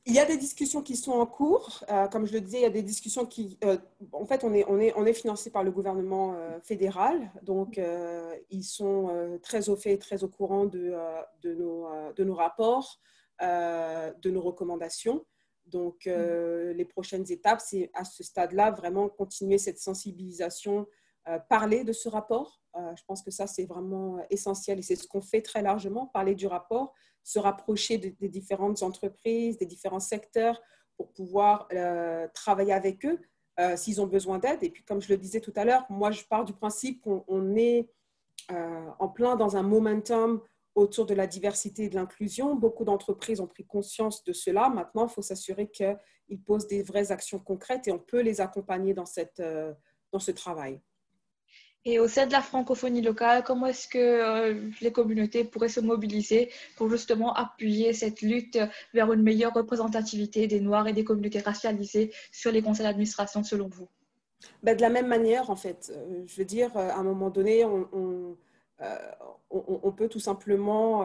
Il 0.07 0.15
y 0.15 0.19
a 0.19 0.25
des 0.25 0.37
discussions 0.37 0.83
qui 0.83 0.97
sont 0.97 1.13
en 1.13 1.27
cours. 1.27 1.85
Euh, 1.91 2.09
comme 2.09 2.27
je 2.27 2.33
le 2.33 2.41
disais, 2.41 2.59
il 2.59 2.63
y 2.63 2.67
a 2.67 2.71
des 2.71 2.83
discussions 2.83 3.27
qui... 3.27 3.59
Euh, 3.65 3.77
en 4.13 4.27
fait, 4.27 4.45
on 4.45 4.55
est, 4.55 4.65
on, 4.67 4.79
est, 4.81 4.93
on 4.97 5.05
est 5.05 5.13
financé 5.13 5.51
par 5.51 5.63
le 5.63 5.71
gouvernement 5.71 6.35
euh, 6.35 6.59
fédéral. 6.63 7.31
Donc, 7.43 7.81
ils 8.51 8.65
sont 8.65 9.39
très 9.43 9.69
au 9.69 9.77
fait, 9.77 9.99
très 9.99 10.25
au 10.25 10.29
courant 10.29 10.65
de, 10.65 10.95
de, 11.43 11.55
nos, 11.55 11.89
de 12.17 12.25
nos, 12.25 12.35
rapports, 12.35 13.01
de 13.41 14.31
nos 14.31 14.41
recommandations. 14.41 15.25
Donc, 15.67 16.07
les 16.07 16.85
prochaines 16.85 17.31
étapes, 17.31 17.61
c'est 17.61 17.91
à 17.95 18.05
ce 18.05 18.25
stade-là, 18.25 18.71
vraiment 18.71 19.09
continuer 19.09 19.59
cette 19.59 19.79
sensibilisation, 19.79 20.87
parler 21.49 21.85
de 21.85 21.93
ce 21.93 22.09
rapport. 22.09 22.61
je 22.75 23.03
pense 23.07 23.23
que 23.23 23.31
ça, 23.31 23.47
c'est 23.47 23.67
vraiment 23.67 24.19
essentiel 24.31 24.79
et 24.79 24.83
c'est 24.83 24.97
ce 24.97 25.07
qu'on 25.07 25.23
fait 25.23 25.43
très 25.43 25.63
largement, 25.63 26.07
parler 26.07 26.35
du 26.35 26.47
rapport 26.47 26.95
se 27.23 27.39
rapprocher 27.39 27.99
des 27.99 28.29
différentes 28.29 28.83
entreprises, 28.83 29.59
des 29.59 29.67
différents 29.67 30.01
secteurs 30.01 30.61
pour 31.01 31.13
pouvoir 31.13 31.67
euh, 31.73 32.29
travailler 32.35 32.75
avec 32.75 33.07
eux 33.07 33.19
euh, 33.59 33.75
s'ils 33.75 34.03
ont 34.03 34.07
besoin 34.07 34.39
d'aide. 34.39 34.63
Et 34.63 34.69
puis, 34.69 34.85
comme 34.85 35.01
je 35.01 35.09
le 35.09 35.17
disais 35.17 35.41
tout 35.41 35.53
à 35.57 35.65
l'heure, 35.65 35.87
moi, 35.89 36.11
je 36.11 36.25
pars 36.25 36.45
du 36.45 36.53
principe 36.53 37.01
qu'on 37.01 37.57
est 37.57 37.89
euh, 38.51 38.91
en 38.99 39.09
plein 39.09 39.35
dans 39.37 39.57
un 39.57 39.63
momentum 39.63 40.43
autour 40.75 41.07
de 41.07 41.15
la 41.15 41.27
diversité 41.27 41.85
et 41.85 41.89
de 41.89 41.95
l'inclusion. 41.95 42.55
Beaucoup 42.55 42.85
d'entreprises 42.85 43.41
ont 43.41 43.47
pris 43.47 43.65
conscience 43.65 44.23
de 44.25 44.35
cela. 44.35 44.69
Maintenant, 44.69 45.07
il 45.07 45.11
faut 45.11 45.23
s'assurer 45.23 45.71
qu'ils 45.71 46.43
posent 46.45 46.67
des 46.67 46.83
vraies 46.83 47.13
actions 47.13 47.39
concrètes 47.39 47.89
et 47.89 47.93
on 47.93 47.99
peut 47.99 48.21
les 48.21 48.43
accompagner 48.43 48.93
dans, 48.93 49.07
cette, 49.07 49.43
dans 50.13 50.21
ce 50.21 50.31
travail. 50.33 50.81
Et 51.87 51.99
au 51.99 52.09
sein 52.09 52.27
de 52.27 52.33
la 52.33 52.43
francophonie 52.43 53.01
locale, 53.01 53.43
comment 53.43 53.67
est-ce 53.67 53.89
que 53.89 53.99
euh, 53.99 54.71
les 54.83 54.93
communautés 54.93 55.45
pourraient 55.45 55.71
se 55.71 55.81
mobiliser 55.81 56.51
pour 56.77 56.91
justement 56.91 57.33
appuyer 57.33 57.95
cette 57.95 58.21
lutte 58.21 58.59
vers 58.93 59.11
une 59.13 59.23
meilleure 59.23 59.55
représentativité 59.55 60.47
des 60.47 60.61
Noirs 60.61 60.89
et 60.89 60.93
des 60.93 61.05
communautés 61.05 61.41
racialisées 61.41 62.13
sur 62.33 62.53
les 62.53 62.61
conseils 62.61 62.85
d'administration 62.85 63.43
selon 63.43 63.69
vous? 63.69 63.89
Ben, 64.63 64.77
De 64.77 64.83
la 64.83 64.91
même 64.91 65.07
manière, 65.07 65.49
en 65.49 65.57
fait. 65.57 65.91
Euh, 65.95 66.23
je 66.27 66.37
veux 66.37 66.45
dire, 66.45 66.77
euh, 66.77 66.91
à 66.91 66.97
un 66.97 67.03
moment 67.03 67.31
donné, 67.31 67.65
on, 67.65 68.37
peut 69.97 70.09
tout 70.09 70.21
simplement 70.21 71.05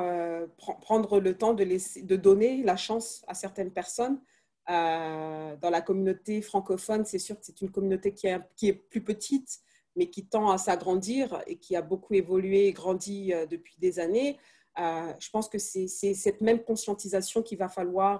prendre 0.57 1.19
le 1.19 1.37
temps 1.37 1.53
de, 1.53 1.63
laisser, 1.63 2.01
de 2.01 2.15
donner 2.15 2.63
la 2.63 2.77
chance 2.77 3.23
à 3.27 3.33
certaines 3.33 3.71
personnes. 3.71 4.19
dans 4.67 5.69
la 5.71 5.81
communauté 5.81 6.41
francophone, 6.41 7.05
c'est 7.05 7.19
sûr 7.19 7.37
que 7.37 7.45
c'est 7.45 7.61
une 7.61 7.71
communauté 7.71 8.13
qui 8.13 8.67
est 8.67 8.73
plus 8.73 9.01
petite, 9.01 9.61
mais 9.95 10.09
qui 10.09 10.27
tend 10.27 10.49
à 10.49 10.57
s'agrandir 10.57 11.41
et 11.47 11.57
qui 11.57 11.75
a 11.75 11.81
beaucoup 11.81 12.13
évolué 12.13 12.67
et 12.67 12.73
grandi 12.73 13.33
euh, 13.33 13.45
depuis 13.45 13.75
des 13.79 13.99
années. 13.99 14.37
je 14.77 15.29
pense 15.29 15.47
que 15.47 15.57
c'est 15.57 15.87
cette 15.87 16.41
même 16.41 16.63
conscientisation 16.63 17.41
qu'il 17.41 17.57
va 17.57 17.69
falloir 17.69 18.19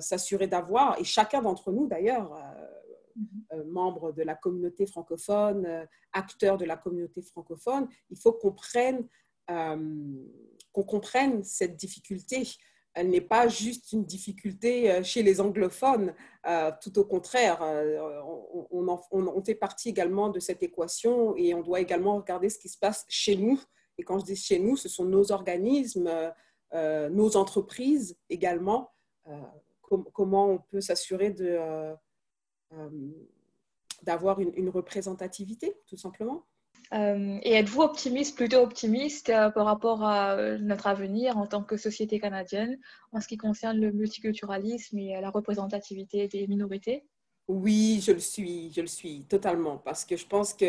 s'assurer 0.00 0.48
d'avoir, 0.48 0.98
et 1.00 1.04
chacun 1.04 1.42
d'entre 1.42 1.70
nous 1.70 1.86
d'ailleurs, 1.86 2.32
mm-hmm. 3.16 3.64
membres 3.64 4.10
de 4.12 4.22
la 4.22 4.34
communauté 4.34 4.84
francophone, 4.86 5.86
acteurs 6.12 6.58
de 6.58 6.64
la 6.64 6.76
communauté 6.76 7.22
francophone, 7.22 7.86
il 8.10 8.18
faut 8.18 8.32
qu'on 8.32 8.52
prenne 8.52 9.08
qu'on 10.74 10.82
comprenne 10.82 11.44
cette 11.44 11.76
difficulté. 11.76 12.48
Elle 12.94 13.10
n'est 13.10 13.20
pas 13.20 13.48
juste 13.48 13.92
une 13.92 14.04
difficulté 14.04 14.90
euh, 14.90 15.02
chez 15.02 15.22
les 15.24 15.40
anglophones, 15.40 16.14
euh, 16.46 16.70
tout 16.80 16.96
au 16.98 17.04
contraire, 17.04 17.60
euh, 17.62 18.20
on, 18.70 19.42
fait 19.44 19.56
partie 19.56 19.88
également 19.88 20.30
de 20.30 20.38
cette 20.38 20.62
équation 20.62 21.34
et 21.36 21.52
on 21.54 21.62
doit 21.62 21.80
également 21.80 22.16
regarder 22.16 22.48
ce 22.48 22.58
qui 22.58 22.68
se 22.68 22.78
passe 22.78 23.04
chez 23.08 23.36
nous. 23.36 23.60
Et 23.98 24.04
quand 24.04 24.20
je 24.20 24.24
dis 24.24 24.36
chez 24.36 24.58
nous, 24.58 24.76
ce 24.76 24.88
sont 24.88 25.04
nos 25.04 25.32
organismes, 25.32 26.10
nos 26.72 27.36
entreprises 27.36 28.16
également. 28.28 28.90
comment 30.12 30.48
on 30.48 30.58
peut 30.58 30.80
s'assurer 30.80 31.34
d'avoir 34.02 34.40
une 34.40 34.68
représentativité, 34.70 35.76
tout 35.86 35.96
simplement 35.96 36.44
et 36.92 37.52
êtes-vous 37.52 37.82
optimiste, 37.82 38.36
plutôt 38.36 38.58
optimiste 38.58 39.30
euh, 39.30 39.50
par 39.50 39.66
rapport 39.66 40.04
à 40.04 40.34
euh, 40.34 40.58
notre 40.58 40.86
avenir 40.86 41.38
en 41.38 41.46
tant 41.46 41.62
que 41.62 41.76
société 41.76 42.20
canadienne 42.20 42.78
en 43.12 43.20
ce 43.20 43.28
qui 43.28 43.36
concerne 43.36 43.78
le 43.78 43.90
multiculturalisme 43.90 44.98
et 44.98 45.20
la 45.20 45.30
représentativité 45.30 46.28
des 46.28 46.46
minorités? 46.46 47.04
Oui, 47.48 48.02
je 48.04 48.12
le 48.12 48.20
suis, 48.20 48.72
je 48.72 48.80
le 48.80 48.86
suis 48.86 49.24
totalement, 49.24 49.78
parce 49.78 50.04
que 50.04 50.16
je 50.16 50.26
pense 50.26 50.54
que 50.54 50.64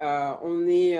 on 0.00 0.66
est, 0.68 0.96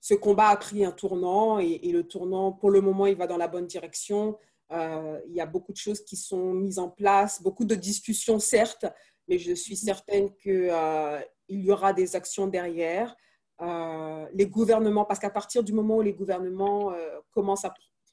ce 0.00 0.14
combat 0.14 0.48
a 0.48 0.56
pris 0.56 0.84
un 0.84 0.92
tournant 0.92 1.58
et, 1.58 1.80
le 1.92 2.04
tournant, 2.04 2.52
pour 2.52 2.70
le 2.70 2.80
moment, 2.80 3.06
il 3.06 3.16
va 3.16 3.26
dans 3.26 3.38
la 3.38 3.48
bonne 3.48 3.66
direction. 3.66 4.38
il 4.70 5.32
y 5.34 5.40
a 5.40 5.46
beaucoup 5.46 5.72
de 5.72 5.76
choses 5.76 6.04
qui 6.04 6.14
sont 6.14 6.52
mises 6.52 6.78
en 6.78 6.88
place, 6.88 7.42
beaucoup 7.42 7.64
de 7.64 7.74
discussions, 7.74 8.38
certes, 8.38 8.86
mais 9.28 9.38
je 9.38 9.52
suis 9.52 9.76
certaine 9.76 10.34
qu'il 10.36 10.68
euh, 10.70 11.20
y 11.48 11.70
aura 11.70 11.92
des 11.92 12.16
actions 12.16 12.46
derrière. 12.46 13.16
Euh, 13.62 14.26
les 14.34 14.46
gouvernements, 14.46 15.04
parce 15.04 15.18
qu'à 15.18 15.30
partir 15.30 15.64
du 15.64 15.72
moment 15.72 15.96
où 15.96 16.02
les 16.02 16.12
gouvernements 16.12 16.92
euh, 16.92 17.18
commencent 17.30 17.64
à 17.64 17.72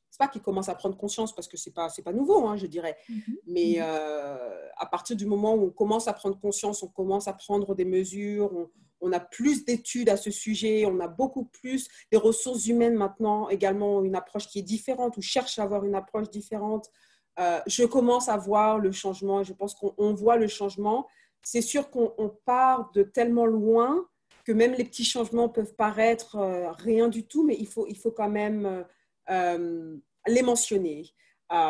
c'est 0.09 0.19
pas 0.19 0.27
qu'ils 0.27 0.43
commencent 0.43 0.69
à 0.69 0.75
prendre 0.75 0.95
conscience 0.95 1.33
parce 1.33 1.47
que 1.47 1.57
c'est 1.57 1.73
pas 1.73 1.89
pas 2.05 2.13
nouveau 2.13 2.45
hein, 2.45 2.55
je 2.55 2.67
dirais 2.67 2.95
mm-hmm. 3.09 3.35
mais 3.47 3.73
mm-hmm. 3.79 4.69
à 4.77 4.85
partir 4.85 5.15
du 5.15 5.25
moment 5.25 5.55
où 5.55 5.63
on 5.63 5.69
commence 5.71 6.07
à 6.07 6.13
prendre 6.13 6.39
conscience 6.39 6.83
on 6.83 6.87
commence 6.87 7.27
à 7.27 7.33
prendre 7.33 7.73
des 7.73 7.83
mesures 7.83 8.53
on, 8.53 8.69
on 9.01 9.11
a 9.11 9.19
plus 9.19 9.65
d'études 9.65 10.09
à 10.09 10.17
ce 10.17 10.29
sujet 10.29 10.85
on 10.85 10.99
a 10.99 11.07
beaucoup 11.07 11.45
plus 11.45 11.87
les 12.11 12.19
ressources 12.19 12.67
humaines 12.67 12.93
maintenant 12.93 13.49
également 13.49 14.03
une 14.03 14.15
approche 14.15 14.47
qui 14.47 14.59
est 14.59 14.63
différente 14.63 15.17
ou 15.17 15.21
cherche 15.23 15.57
à 15.57 15.63
avoir 15.63 15.83
une 15.83 15.95
approche 15.95 16.29
différente 16.29 16.91
euh, 17.39 17.59
je 17.67 17.83
commence 17.83 18.29
à 18.29 18.37
voir 18.37 18.77
le 18.77 18.91
changement 18.91 19.43
je 19.43 19.53
pense 19.53 19.73
qu'on 19.75 20.13
voit 20.13 20.37
le 20.37 20.47
changement. 20.47 21.07
C'est 21.41 21.61
sûr 21.61 21.89
qu'on 21.89 22.37
part 22.45 22.91
de 22.93 23.03
tellement 23.03 23.45
loin 23.45 24.07
que 24.45 24.51
même 24.51 24.73
les 24.73 24.83
petits 24.83 25.05
changements 25.05 25.49
peuvent 25.49 25.73
paraître 25.75 26.35
euh, 26.35 26.71
rien 26.71 27.07
du 27.07 27.25
tout, 27.25 27.43
mais 27.43 27.55
il 27.57 27.67
faut, 27.67 27.87
il 27.87 27.97
faut 27.97 28.11
quand 28.11 28.29
même 28.29 28.85
euh, 29.29 29.97
les 30.27 30.41
mentionner. 30.41 31.13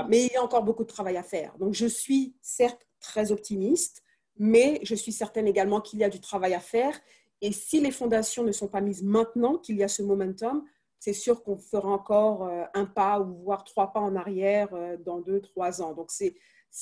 mais 0.10 0.26
il 0.26 0.34
y 0.34 0.36
a 0.36 0.44
encore 0.44 0.64
beaucoup 0.64 0.84
de 0.84 0.90
travail 0.90 1.18
à 1.18 1.24
faire. 1.24 1.58
Donc 1.58 1.74
je 1.74 1.86
suis 1.86 2.36
certes 2.42 2.88
très 3.00 3.32
optimiste, 3.32 4.04
mais 4.38 4.80
je 4.84 4.96
suis 4.96 5.12
certaine 5.12 5.48
également 5.48 5.82
qu'il 5.82 6.00
y 6.00 6.04
a 6.04 6.10
du 6.10 6.20
travail 6.20 6.54
à 6.54 6.60
faire. 6.60 7.00
Et 7.42 7.52
si 7.52 7.82
les 7.82 7.92
fondations 7.92 8.44
ne 8.44 8.52
sont 8.52 8.68
pas 8.68 8.82
mises 8.82 9.04
maintenant, 9.04 9.58
qu'il 9.58 9.78
y 9.78 9.84
a 9.84 9.88
ce 9.88 10.02
momentum, 10.02 10.64
c'est 11.04 11.12
sûr 11.12 11.44
qu'on 11.44 11.58
fera 11.58 11.90
encore 11.90 12.46
euh, 12.46 12.64
un 12.74 12.86
pas 12.86 13.20
ou 13.20 13.44
voire 13.44 13.66
trois 13.66 13.92
pas 13.92 14.00
en 14.00 14.16
arrière 14.16 14.70
euh, 14.74 14.96
dans 14.96 15.20
deux, 15.20 15.42
trois 15.42 15.82
ans. 15.82 15.92
Donc, 15.92 16.10
c'est 16.12 16.34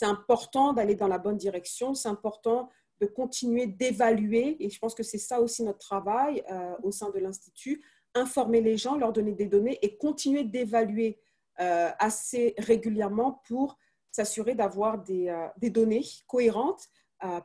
important 0.03 0.73
d'aller 0.73 0.93
dans 0.93 1.07
la 1.07 1.17
bonne 1.17 1.37
direction. 1.37 1.95
C'est 1.95 2.07
important 2.07 2.69
de 2.99 3.07
continuer 3.07 3.65
d'évaluer, 3.65 4.57
et 4.59 4.69
je 4.69 4.77
pense 4.77 4.93
que 4.93 5.01
c'est 5.01 5.17
ça 5.17 5.41
aussi 5.41 5.63
notre 5.63 5.79
travail 5.79 6.43
euh, 6.51 6.75
au 6.83 6.91
sein 6.91 7.09
de 7.09 7.17
l'Institut, 7.17 7.83
informer 8.13 8.61
les 8.61 8.77
gens, 8.77 8.95
leur 8.95 9.11
donner 9.11 9.33
des 9.33 9.47
données 9.47 9.79
et 9.81 9.97
continuer 9.97 10.43
d'évaluer 10.43 11.19
assez 11.57 12.55
régulièrement 12.57 13.41
pour 13.47 13.77
s'assurer 14.11 14.55
d'avoir 14.55 14.97
des, 14.97 15.31
des, 15.57 15.69
données 15.69 16.03
cohérentes, 16.25 16.89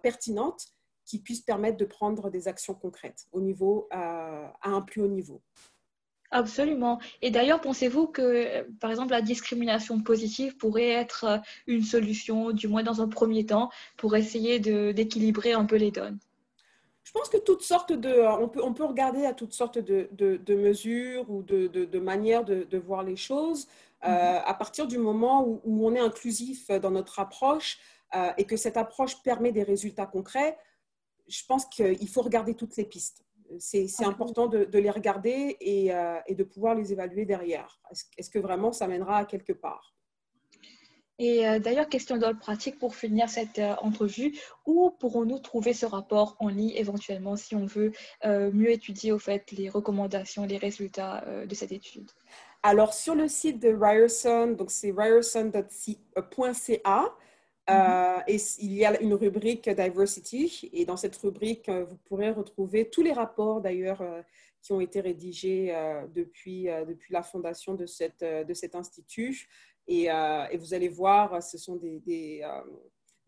pertinentes, 0.03 0.69
qui 1.05 1.19
puissent 1.19 1.43
permettre 1.43 1.77
de 1.77 1.85
prendre 1.85 2.31
des 2.31 2.49
actions 2.49 2.75
concrètes 2.75 3.27
au 3.33 3.43
niveau, 3.43 3.89
à 3.91 4.51
un 4.63 4.81
plus 4.81 5.03
haut 5.03 5.09
niveau. 5.09 5.43
Absolument. 6.31 6.99
Et 7.23 7.31
d'ailleurs, 7.31 7.61
pensez-vous 7.61 8.09
que, 8.09 8.63
par 8.81 8.91
exemple, 8.91 9.13
la 9.13 9.23
discrimination 9.23 10.01
positive 10.01 10.57
pourrait 10.57 10.89
être 10.89 11.25
euh, 11.25 11.39
une 11.67 11.83
solution, 11.83 12.51
du 12.51 12.69
moins 12.69 12.83
dans 12.83 13.01
un 13.01 13.09
premier 13.09 13.47
temps, 13.47 13.71
pour 13.97 14.17
essayer 14.17 14.59
d'équilibrer 14.59 15.53
un 15.53 15.65
peu 15.65 15.77
les 15.77 15.91
donnes? 15.91 16.19
Je 17.05 17.13
pense 17.13 17.29
que 17.29 17.37
toutes 17.37 17.63
sortes 17.63 17.93
de, 17.93 18.09
euh, 18.09 18.37
on 18.39 18.49
peut, 18.49 18.61
on 18.63 18.73
peut 18.75 18.85
regarder 18.85 19.25
à 19.25 19.33
toutes 19.33 19.53
sortes 19.53 19.79
de, 19.79 20.09
de, 20.13 20.55
mesures 20.55 21.31
ou 21.31 21.43
de, 21.43 21.99
manières 21.99 22.45
de, 22.45 22.79
voir 22.79 23.05
les 23.05 23.17
choses. 23.17 23.69
Euh, 24.05 24.09
mm-hmm. 24.09 24.43
à 24.45 24.55
partir 24.55 24.87
du 24.87 24.99
moment 24.99 25.47
où, 25.47 25.87
on 25.87 25.95
est 25.95 26.01
inclusif 26.01 26.69
dans 26.69 26.91
notre 26.91 27.19
approche 27.19 27.79
et 28.39 28.45
que 28.45 28.57
cette 28.57 28.77
approche 28.77 29.21
permet 29.23 29.53
des 29.53 29.65
résultats 29.65 30.07
concrets, 30.07 30.57
je 31.29 31.45
pense 31.47 31.67
qu'il 31.67 32.09
faut 32.09 32.23
regarder 32.23 32.55
toutes 32.55 32.77
les 32.77 32.85
pistes 32.85 33.26
c'est 33.59 34.05
important 34.05 34.47
de, 34.47 34.79
les 34.79 34.91
regarder 34.91 35.57
euh, 35.93 36.19
et, 36.27 36.35
de 36.35 36.45
pouvoir 36.45 36.75
les 36.75 36.93
évaluer 36.93 37.25
derrière. 37.25 37.81
Est-ce 38.17 38.31
que 38.31 38.39
vraiment 38.39 38.73
ça 38.73 38.87
mènera 38.87 39.19
à 39.19 39.25
quelque 39.25 39.53
part? 39.53 39.95
Et 41.19 41.49
euh, 41.49 41.59
d'ailleurs, 41.59 41.89
question 41.89 42.19
d'ordre 42.19 42.39
pratique 42.39 42.79
pour 42.79 42.95
finir 42.95 43.31
cette 43.31 43.59
euh, 43.59 43.75
entrevue, 43.81 44.39
où 44.67 44.91
pourront-nous 44.91 45.39
trouver 45.39 45.73
ce 45.73 45.87
rapport 45.87 46.37
en 46.41 46.49
ligne 46.49 46.73
éventuellement 46.77 47.37
si 47.37 47.55
on 47.55 47.65
veut 47.65 47.93
mieux 48.25 48.71
étudier 48.71 49.13
au 49.13 49.19
fait 49.19 49.51
les 49.53 49.71
recommandations, 49.71 50.45
les 50.45 50.59
résultats 50.59 51.25
de 51.47 51.55
cette 51.55 51.73
étude? 51.73 52.11
Alors 52.63 52.93
sur 52.95 53.15
le 53.15 53.29
site 53.29 53.63
de 53.63 53.69
Ryerson, 53.69 54.57
donc 54.59 54.71
c'est 54.71 54.91
ryerson.ca, 54.91 55.65
euh, 57.69 58.21
et 58.29 58.37
il 58.61 58.73
y 58.73 58.85
a 58.85 59.01
une 59.01 59.15
rubrique 59.15 59.69
diversity 59.69 60.71
et 60.73 60.85
dans 60.85 60.97
cette 60.97 61.17
rubrique, 61.17 61.69
euh, 61.69 61.85
vous 61.85 61.97
pourrez 62.05 62.31
retrouver 62.31 62.89
tous 62.89 63.03
les 63.03 63.13
rapports 63.13 63.61
d'ailleurs 63.61 64.03
euh, 64.03 64.23
qui 64.63 64.73
ont 64.73 64.81
été 64.81 65.01
rédigés 65.01 65.73
depuis, 66.13 66.65
depuis 66.89 67.13
la 67.13 67.23
fondation 67.23 67.75
de, 67.75 67.87
cette, 67.87 68.25
de 68.25 68.53
cet 68.53 68.75
institut. 68.75 69.47
Et, 69.87 70.09
vous 70.59 70.75
allez 70.75 70.89
voir, 70.89 71.41
ce 71.41 71.57
sont 71.57 71.77
des, 71.77 72.01
des, 72.01 72.45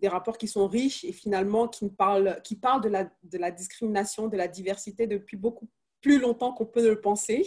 des, 0.00 0.08
rapports 0.08 0.36
qui 0.36 0.48
sont 0.48 0.66
riches 0.66 1.04
et 1.04 1.12
finalement 1.12 1.68
qui 1.68 1.88
parlent, 1.90 2.40
qui 2.42 2.56
parlent 2.56 2.80
de, 2.80 2.88
la, 2.88 3.04
de 3.22 3.38
la 3.38 3.52
discrimination, 3.52 4.26
de 4.26 4.36
la 4.36 4.48
diversité 4.48 5.06
depuis 5.06 5.36
beaucoup 5.36 5.68
plus 6.00 6.18
longtemps 6.18 6.52
qu'on 6.52 6.66
peut 6.66 6.88
le 6.88 7.00
penser. 7.00 7.46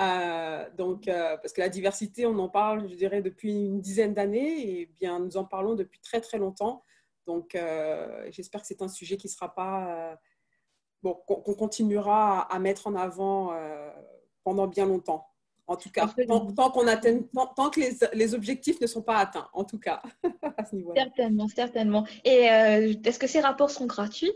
Euh, 0.00 0.64
donc, 0.76 1.08
euh, 1.08 1.36
parce 1.38 1.52
que 1.52 1.60
la 1.60 1.68
diversité, 1.68 2.26
on 2.26 2.38
en 2.38 2.48
parle, 2.48 2.88
je 2.88 2.94
dirais, 2.94 3.22
depuis 3.22 3.52
une 3.52 3.80
dizaine 3.80 4.14
d'années, 4.14 4.80
et 4.80 4.86
bien 5.00 5.18
nous 5.18 5.36
en 5.36 5.44
parlons 5.44 5.74
depuis 5.74 6.00
très 6.00 6.20
très 6.20 6.38
longtemps. 6.38 6.82
Donc, 7.26 7.54
euh, 7.54 8.26
j'espère 8.30 8.60
que 8.60 8.66
c'est 8.66 8.82
un 8.82 8.88
sujet 8.88 9.16
qui 9.16 9.28
sera 9.28 9.54
pas 9.54 10.18
bon, 11.02 11.14
qu'on 11.14 11.54
continuera 11.54 12.42
à, 12.42 12.58
mettre 12.58 12.86
en 12.86 12.94
avant 12.94 13.52
pendant 14.44 14.66
bien 14.66 14.86
longtemps. 14.86 15.26
En 15.68 15.74
tout 15.74 15.90
cas, 15.90 16.06
tant, 16.28 16.70
qu'on 16.70 16.86
atteint, 16.86 17.22
tant, 17.56 17.70
que 17.70 17.80
les, 17.80 17.90
les, 18.12 18.34
objectifs 18.36 18.80
ne 18.80 18.86
sont 18.86 19.02
pas 19.02 19.16
atteints, 19.16 19.48
en 19.52 19.64
tout 19.64 19.80
cas, 19.80 20.00
à 20.56 20.64
ce 20.64 20.76
niveau-là. 20.76 21.02
Certainement, 21.02 21.48
certainement. 21.48 22.06
Et 22.24 22.44
est-ce 22.44 23.18
que 23.18 23.26
ces 23.26 23.40
rapports 23.40 23.70
sont 23.70 23.86
gratuits? 23.86 24.32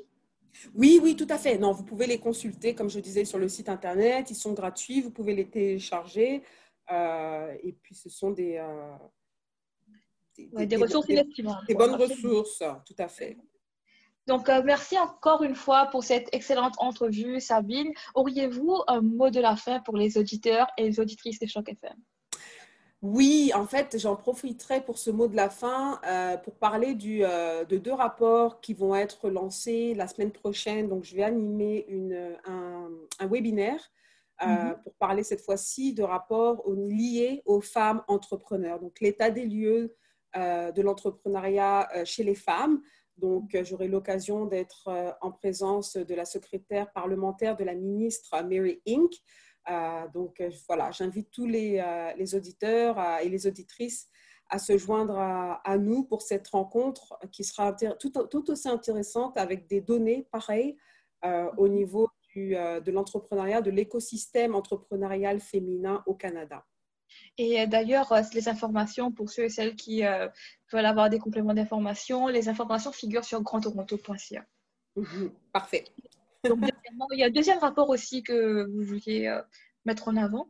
Oui, 0.74 1.00
oui, 1.02 1.16
tout 1.16 1.26
à 1.28 1.38
fait. 1.38 1.58
Non, 1.58 1.72
vous 1.72 1.84
pouvez 1.84 2.06
les 2.06 2.18
consulter, 2.18 2.74
comme 2.74 2.90
je 2.90 3.00
disais, 3.00 3.24
sur 3.24 3.38
le 3.38 3.48
site 3.48 3.68
internet. 3.68 4.30
Ils 4.30 4.36
sont 4.36 4.52
gratuits, 4.52 5.00
vous 5.00 5.10
pouvez 5.10 5.34
les 5.34 5.48
télécharger. 5.48 6.42
Euh, 6.90 7.54
et 7.62 7.72
puis, 7.72 7.94
ce 7.94 8.08
sont 8.08 8.30
des, 8.30 8.56
euh, 8.56 10.66
des, 10.66 10.76
ressources 10.76 11.08
inestimables. 11.08 11.66
Des, 11.66 11.74
bonnes 11.74 11.94
ressources, 11.94 12.62
tout 12.86 12.96
à 12.98 13.08
fait. 13.08 13.36
Donc, 14.26 14.48
euh, 14.48 14.62
merci 14.64 14.98
encore 14.98 15.42
une 15.42 15.54
fois 15.54 15.86
pour 15.86 16.04
cette 16.04 16.28
excellente 16.32 16.74
entrevue, 16.78 17.40
Sabine. 17.40 17.92
Auriez-vous 18.14 18.82
un 18.86 19.00
mot 19.00 19.30
de 19.30 19.40
la 19.40 19.56
fin 19.56 19.80
pour 19.80 19.96
les 19.96 20.18
auditeurs 20.18 20.68
et 20.76 20.84
les 20.84 21.00
auditrices 21.00 21.38
de 21.38 21.46
Choc 21.46 21.68
FM 21.68 21.96
oui, 23.02 23.50
en 23.54 23.66
fait, 23.66 23.96
j'en 23.98 24.14
profiterai 24.14 24.82
pour 24.82 24.98
ce 24.98 25.10
mot 25.10 25.26
de 25.26 25.34
la 25.34 25.48
fin 25.48 25.98
euh, 26.06 26.36
pour 26.36 26.54
parler 26.56 26.94
du, 26.94 27.24
euh, 27.24 27.64
de 27.64 27.78
deux 27.78 27.94
rapports 27.94 28.60
qui 28.60 28.74
vont 28.74 28.94
être 28.94 29.30
lancés 29.30 29.94
la 29.94 30.06
semaine 30.06 30.30
prochaine. 30.30 30.88
Donc, 30.88 31.04
je 31.04 31.16
vais 31.16 31.22
animer 31.22 31.86
une, 31.88 32.36
un, 32.44 32.90
un, 33.18 33.26
webinaire 33.26 33.90
euh, 34.42 34.46
mm-hmm. 34.46 34.82
pour 34.82 34.94
parler 34.96 35.22
cette 35.22 35.40
fois-ci 35.40 35.94
de 35.94 36.02
rapports 36.02 36.62
liés 36.68 37.40
aux 37.46 37.62
femmes 37.62 38.02
entrepreneurs. 38.06 38.78
Donc, 38.80 39.00
l'état 39.00 39.30
des 39.30 39.46
lieux 39.46 39.96
de 40.36 40.80
l'entrepreneuriat 40.80 41.88
chez 42.04 42.22
les 42.22 42.36
femmes. 42.36 42.80
Donc, 43.16 43.56
j'aurai 43.64 43.88
l'occasion 43.88 44.46
d'être 44.46 45.16
en 45.20 45.32
présence 45.32 45.96
de 45.96 46.14
la 46.14 46.24
secrétaire 46.24 46.92
parlementaire 46.92 47.56
de 47.56 47.64
la 47.64 47.74
ministre 47.74 48.40
Mary 48.44 48.80
Inc., 48.86 49.10
donc 50.14 50.42
voilà, 50.66 50.90
j'invite 50.90 51.30
tous 51.30 51.46
les, 51.46 51.82
les 52.16 52.34
auditeurs 52.34 52.98
et 53.22 53.28
les 53.28 53.46
auditrices 53.46 54.08
à 54.48 54.58
se 54.58 54.76
joindre 54.76 55.16
à, 55.16 55.78
nous 55.78 56.04
pour 56.04 56.22
cette 56.22 56.48
rencontre 56.48 57.18
qui 57.30 57.44
sera 57.44 57.72
tout, 57.72 58.10
tout, 58.10 58.50
aussi 58.50 58.68
intéressante 58.68 59.36
avec 59.38 59.68
des 59.68 59.80
données 59.80 60.26
pareilles 60.32 60.76
au 61.56 61.68
niveau 61.68 62.08
du, 62.34 62.54
de 62.54 62.90
l'entrepreneuriat, 62.90 63.60
de 63.60 63.70
l'écosystème 63.70 64.54
entrepreneurial 64.54 65.40
féminin 65.40 66.02
au 66.06 66.14
Canada. 66.14 66.64
Et 67.38 67.66
d'ailleurs, 67.66 68.12
les 68.34 68.48
informations, 68.48 69.12
pour 69.12 69.30
ceux 69.30 69.44
et 69.44 69.48
celles 69.48 69.76
qui 69.76 70.02
veulent 70.72 70.86
avoir 70.86 71.10
des 71.10 71.18
compléments 71.18 71.54
d'information, 71.54 72.26
les 72.26 72.48
informations 72.48 72.92
figurent 72.92 73.24
sur 73.24 73.40
grandtoronto.ca. 73.42 74.44
Mhm, 74.96 75.30
parfait. 75.52 75.84
Donc, 76.44 76.58
il 77.12 77.18
y 77.18 77.22
a 77.22 77.26
un 77.26 77.30
deuxième 77.30 77.58
rapport 77.58 77.88
aussi 77.88 78.22
que 78.22 78.64
vous 78.64 78.82
vouliez 78.82 79.26
euh, 79.26 79.42
mettre 79.84 80.08
en 80.08 80.16
avant. 80.16 80.48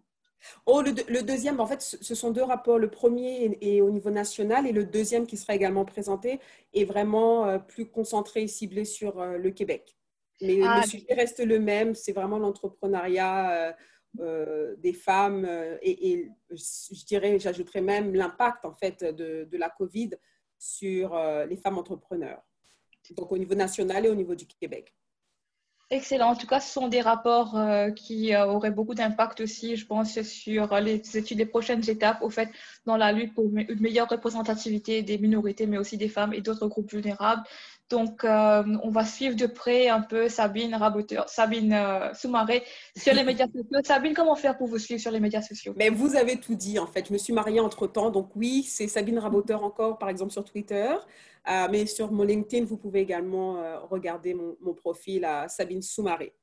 Oh, 0.64 0.80
le, 0.80 1.22
deuxième, 1.22 1.60
en 1.60 1.66
fait, 1.66 1.82
ce 1.82 2.14
sont 2.14 2.30
deux 2.30 2.42
rapports. 2.42 2.78
Le 2.78 2.88
premier 2.88 3.58
est, 3.60 3.80
au 3.82 3.90
niveau 3.90 4.10
national 4.10 4.66
et 4.66 4.72
le 4.72 4.84
deuxième 4.84 5.26
qui 5.26 5.36
sera 5.36 5.54
également 5.54 5.84
présenté 5.84 6.40
est 6.72 6.84
vraiment 6.84 7.46
euh, 7.46 7.58
plus 7.58 7.86
concentré 7.86 8.42
et 8.44 8.48
ciblé 8.48 8.84
sur 8.84 9.20
euh, 9.20 9.36
le 9.36 9.50
Québec. 9.50 9.98
Mais 10.40 10.56
le 10.56 10.64
ah, 10.66 10.82
sujet 10.82 11.12
reste 11.12 11.44
le 11.44 11.58
même, 11.58 11.94
c'est 11.94 12.12
vraiment 12.12 12.38
l'entrepreneuriat 12.38 13.76
des 14.14 14.92
femmes 14.94 15.46
et, 15.82 16.30
je 16.50 17.04
dirais, 17.04 17.38
j'ajouterais 17.38 17.82
même 17.82 18.14
l'impact 18.14 18.64
en 18.64 18.72
fait 18.72 19.04
de, 19.04 19.44
de, 19.44 19.58
la 19.58 19.68
COVID 19.68 20.12
sur 20.58 21.14
les 21.46 21.56
femmes 21.56 21.76
entrepreneurs. 21.76 22.42
Donc 23.10 23.30
au 23.32 23.36
niveau 23.36 23.54
national 23.54 24.06
et 24.06 24.08
au 24.08 24.14
niveau 24.14 24.34
du 24.34 24.46
Québec. 24.46 24.94
Excellent. 25.92 26.28
En 26.30 26.36
tout 26.36 26.46
cas, 26.46 26.60
ce 26.60 26.72
sont 26.72 26.86
des 26.86 27.00
rapports 27.00 27.56
euh, 27.58 27.90
qui 27.90 28.32
euh, 28.32 28.46
auraient 28.46 28.70
beaucoup 28.70 28.94
d'impact 28.94 29.40
aussi, 29.40 29.74
je 29.74 29.84
pense, 29.86 30.20
sur 30.22 30.72
les 30.80 31.16
études, 31.16 31.38
les 31.38 31.46
prochaines 31.46 31.88
étapes, 31.90 32.22
au 32.22 32.30
fait, 32.30 32.48
dans 32.86 32.96
la 32.96 33.10
lutte 33.10 33.34
pour 33.34 33.46
une 33.46 33.80
meilleure 33.80 34.08
représentativité 34.08 35.02
des 35.02 35.18
minorités, 35.18 35.66
mais 35.66 35.78
aussi 35.78 35.96
des 35.98 36.08
femmes 36.08 36.32
et 36.32 36.42
d'autres 36.42 36.68
groupes 36.68 36.92
vulnérables. 36.92 37.42
Donc, 37.90 38.24
euh, 38.24 38.62
on 38.82 38.90
va 38.90 39.04
suivre 39.04 39.36
de 39.36 39.46
près 39.46 39.88
un 39.88 40.00
peu 40.00 40.28
Sabine 40.28 40.74
Raboteur, 40.74 41.28
Sabine 41.28 41.76
Soumaré 42.14 42.62
sur 42.96 43.12
les 43.12 43.24
médias 43.24 43.46
sociaux. 43.46 43.80
Sabine, 43.84 44.14
comment 44.14 44.36
faire 44.36 44.56
pour 44.56 44.68
vous 44.68 44.78
suivre 44.78 45.00
sur 45.00 45.10
les 45.10 45.20
médias 45.20 45.42
sociaux? 45.42 45.74
Mais 45.76 45.90
vous 45.90 46.16
avez 46.16 46.38
tout 46.38 46.54
dit, 46.54 46.78
en 46.78 46.86
fait. 46.86 47.08
Je 47.08 47.12
me 47.12 47.18
suis 47.18 47.32
mariée 47.32 47.60
entre-temps. 47.60 48.10
Donc, 48.10 48.30
oui, 48.36 48.62
c'est 48.62 48.86
Sabine 48.86 49.18
Raboteur 49.18 49.64
encore, 49.64 49.98
par 49.98 50.08
exemple, 50.08 50.32
sur 50.32 50.44
Twitter. 50.44 50.94
Euh, 51.48 51.68
mais 51.70 51.86
sur 51.86 52.12
mon 52.12 52.22
LinkedIn, 52.22 52.64
vous 52.64 52.76
pouvez 52.76 53.00
également 53.00 53.56
euh, 53.56 53.78
regarder 53.80 54.34
mon, 54.34 54.74
profil 54.74 55.24
à 55.24 55.48
Sabine 55.48 55.82
Soumaré. 55.82 56.34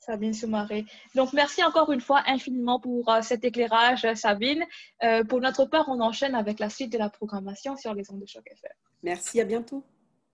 Sabine 0.00 0.32
Soumaré. 0.32 0.86
Donc, 1.14 1.32
merci 1.32 1.62
encore 1.62 1.92
une 1.92 2.00
fois 2.00 2.22
infiniment 2.26 2.80
pour 2.80 3.10
euh, 3.10 3.20
cet 3.22 3.44
éclairage, 3.44 4.06
Sabine. 4.14 4.64
pour 5.28 5.40
notre 5.40 5.66
part, 5.66 5.88
on 5.88 6.00
enchaîne 6.00 6.34
avec 6.34 6.58
la 6.58 6.70
suite 6.70 6.92
de 6.92 6.98
la 6.98 7.10
programmation 7.10 7.76
sur 7.76 7.94
les 7.94 8.10
ondes 8.10 8.20
de 8.20 8.26
choc 8.26 8.44
FM. 8.46 8.72
Merci, 9.02 9.40
à 9.40 9.44
bientôt. 9.44 9.84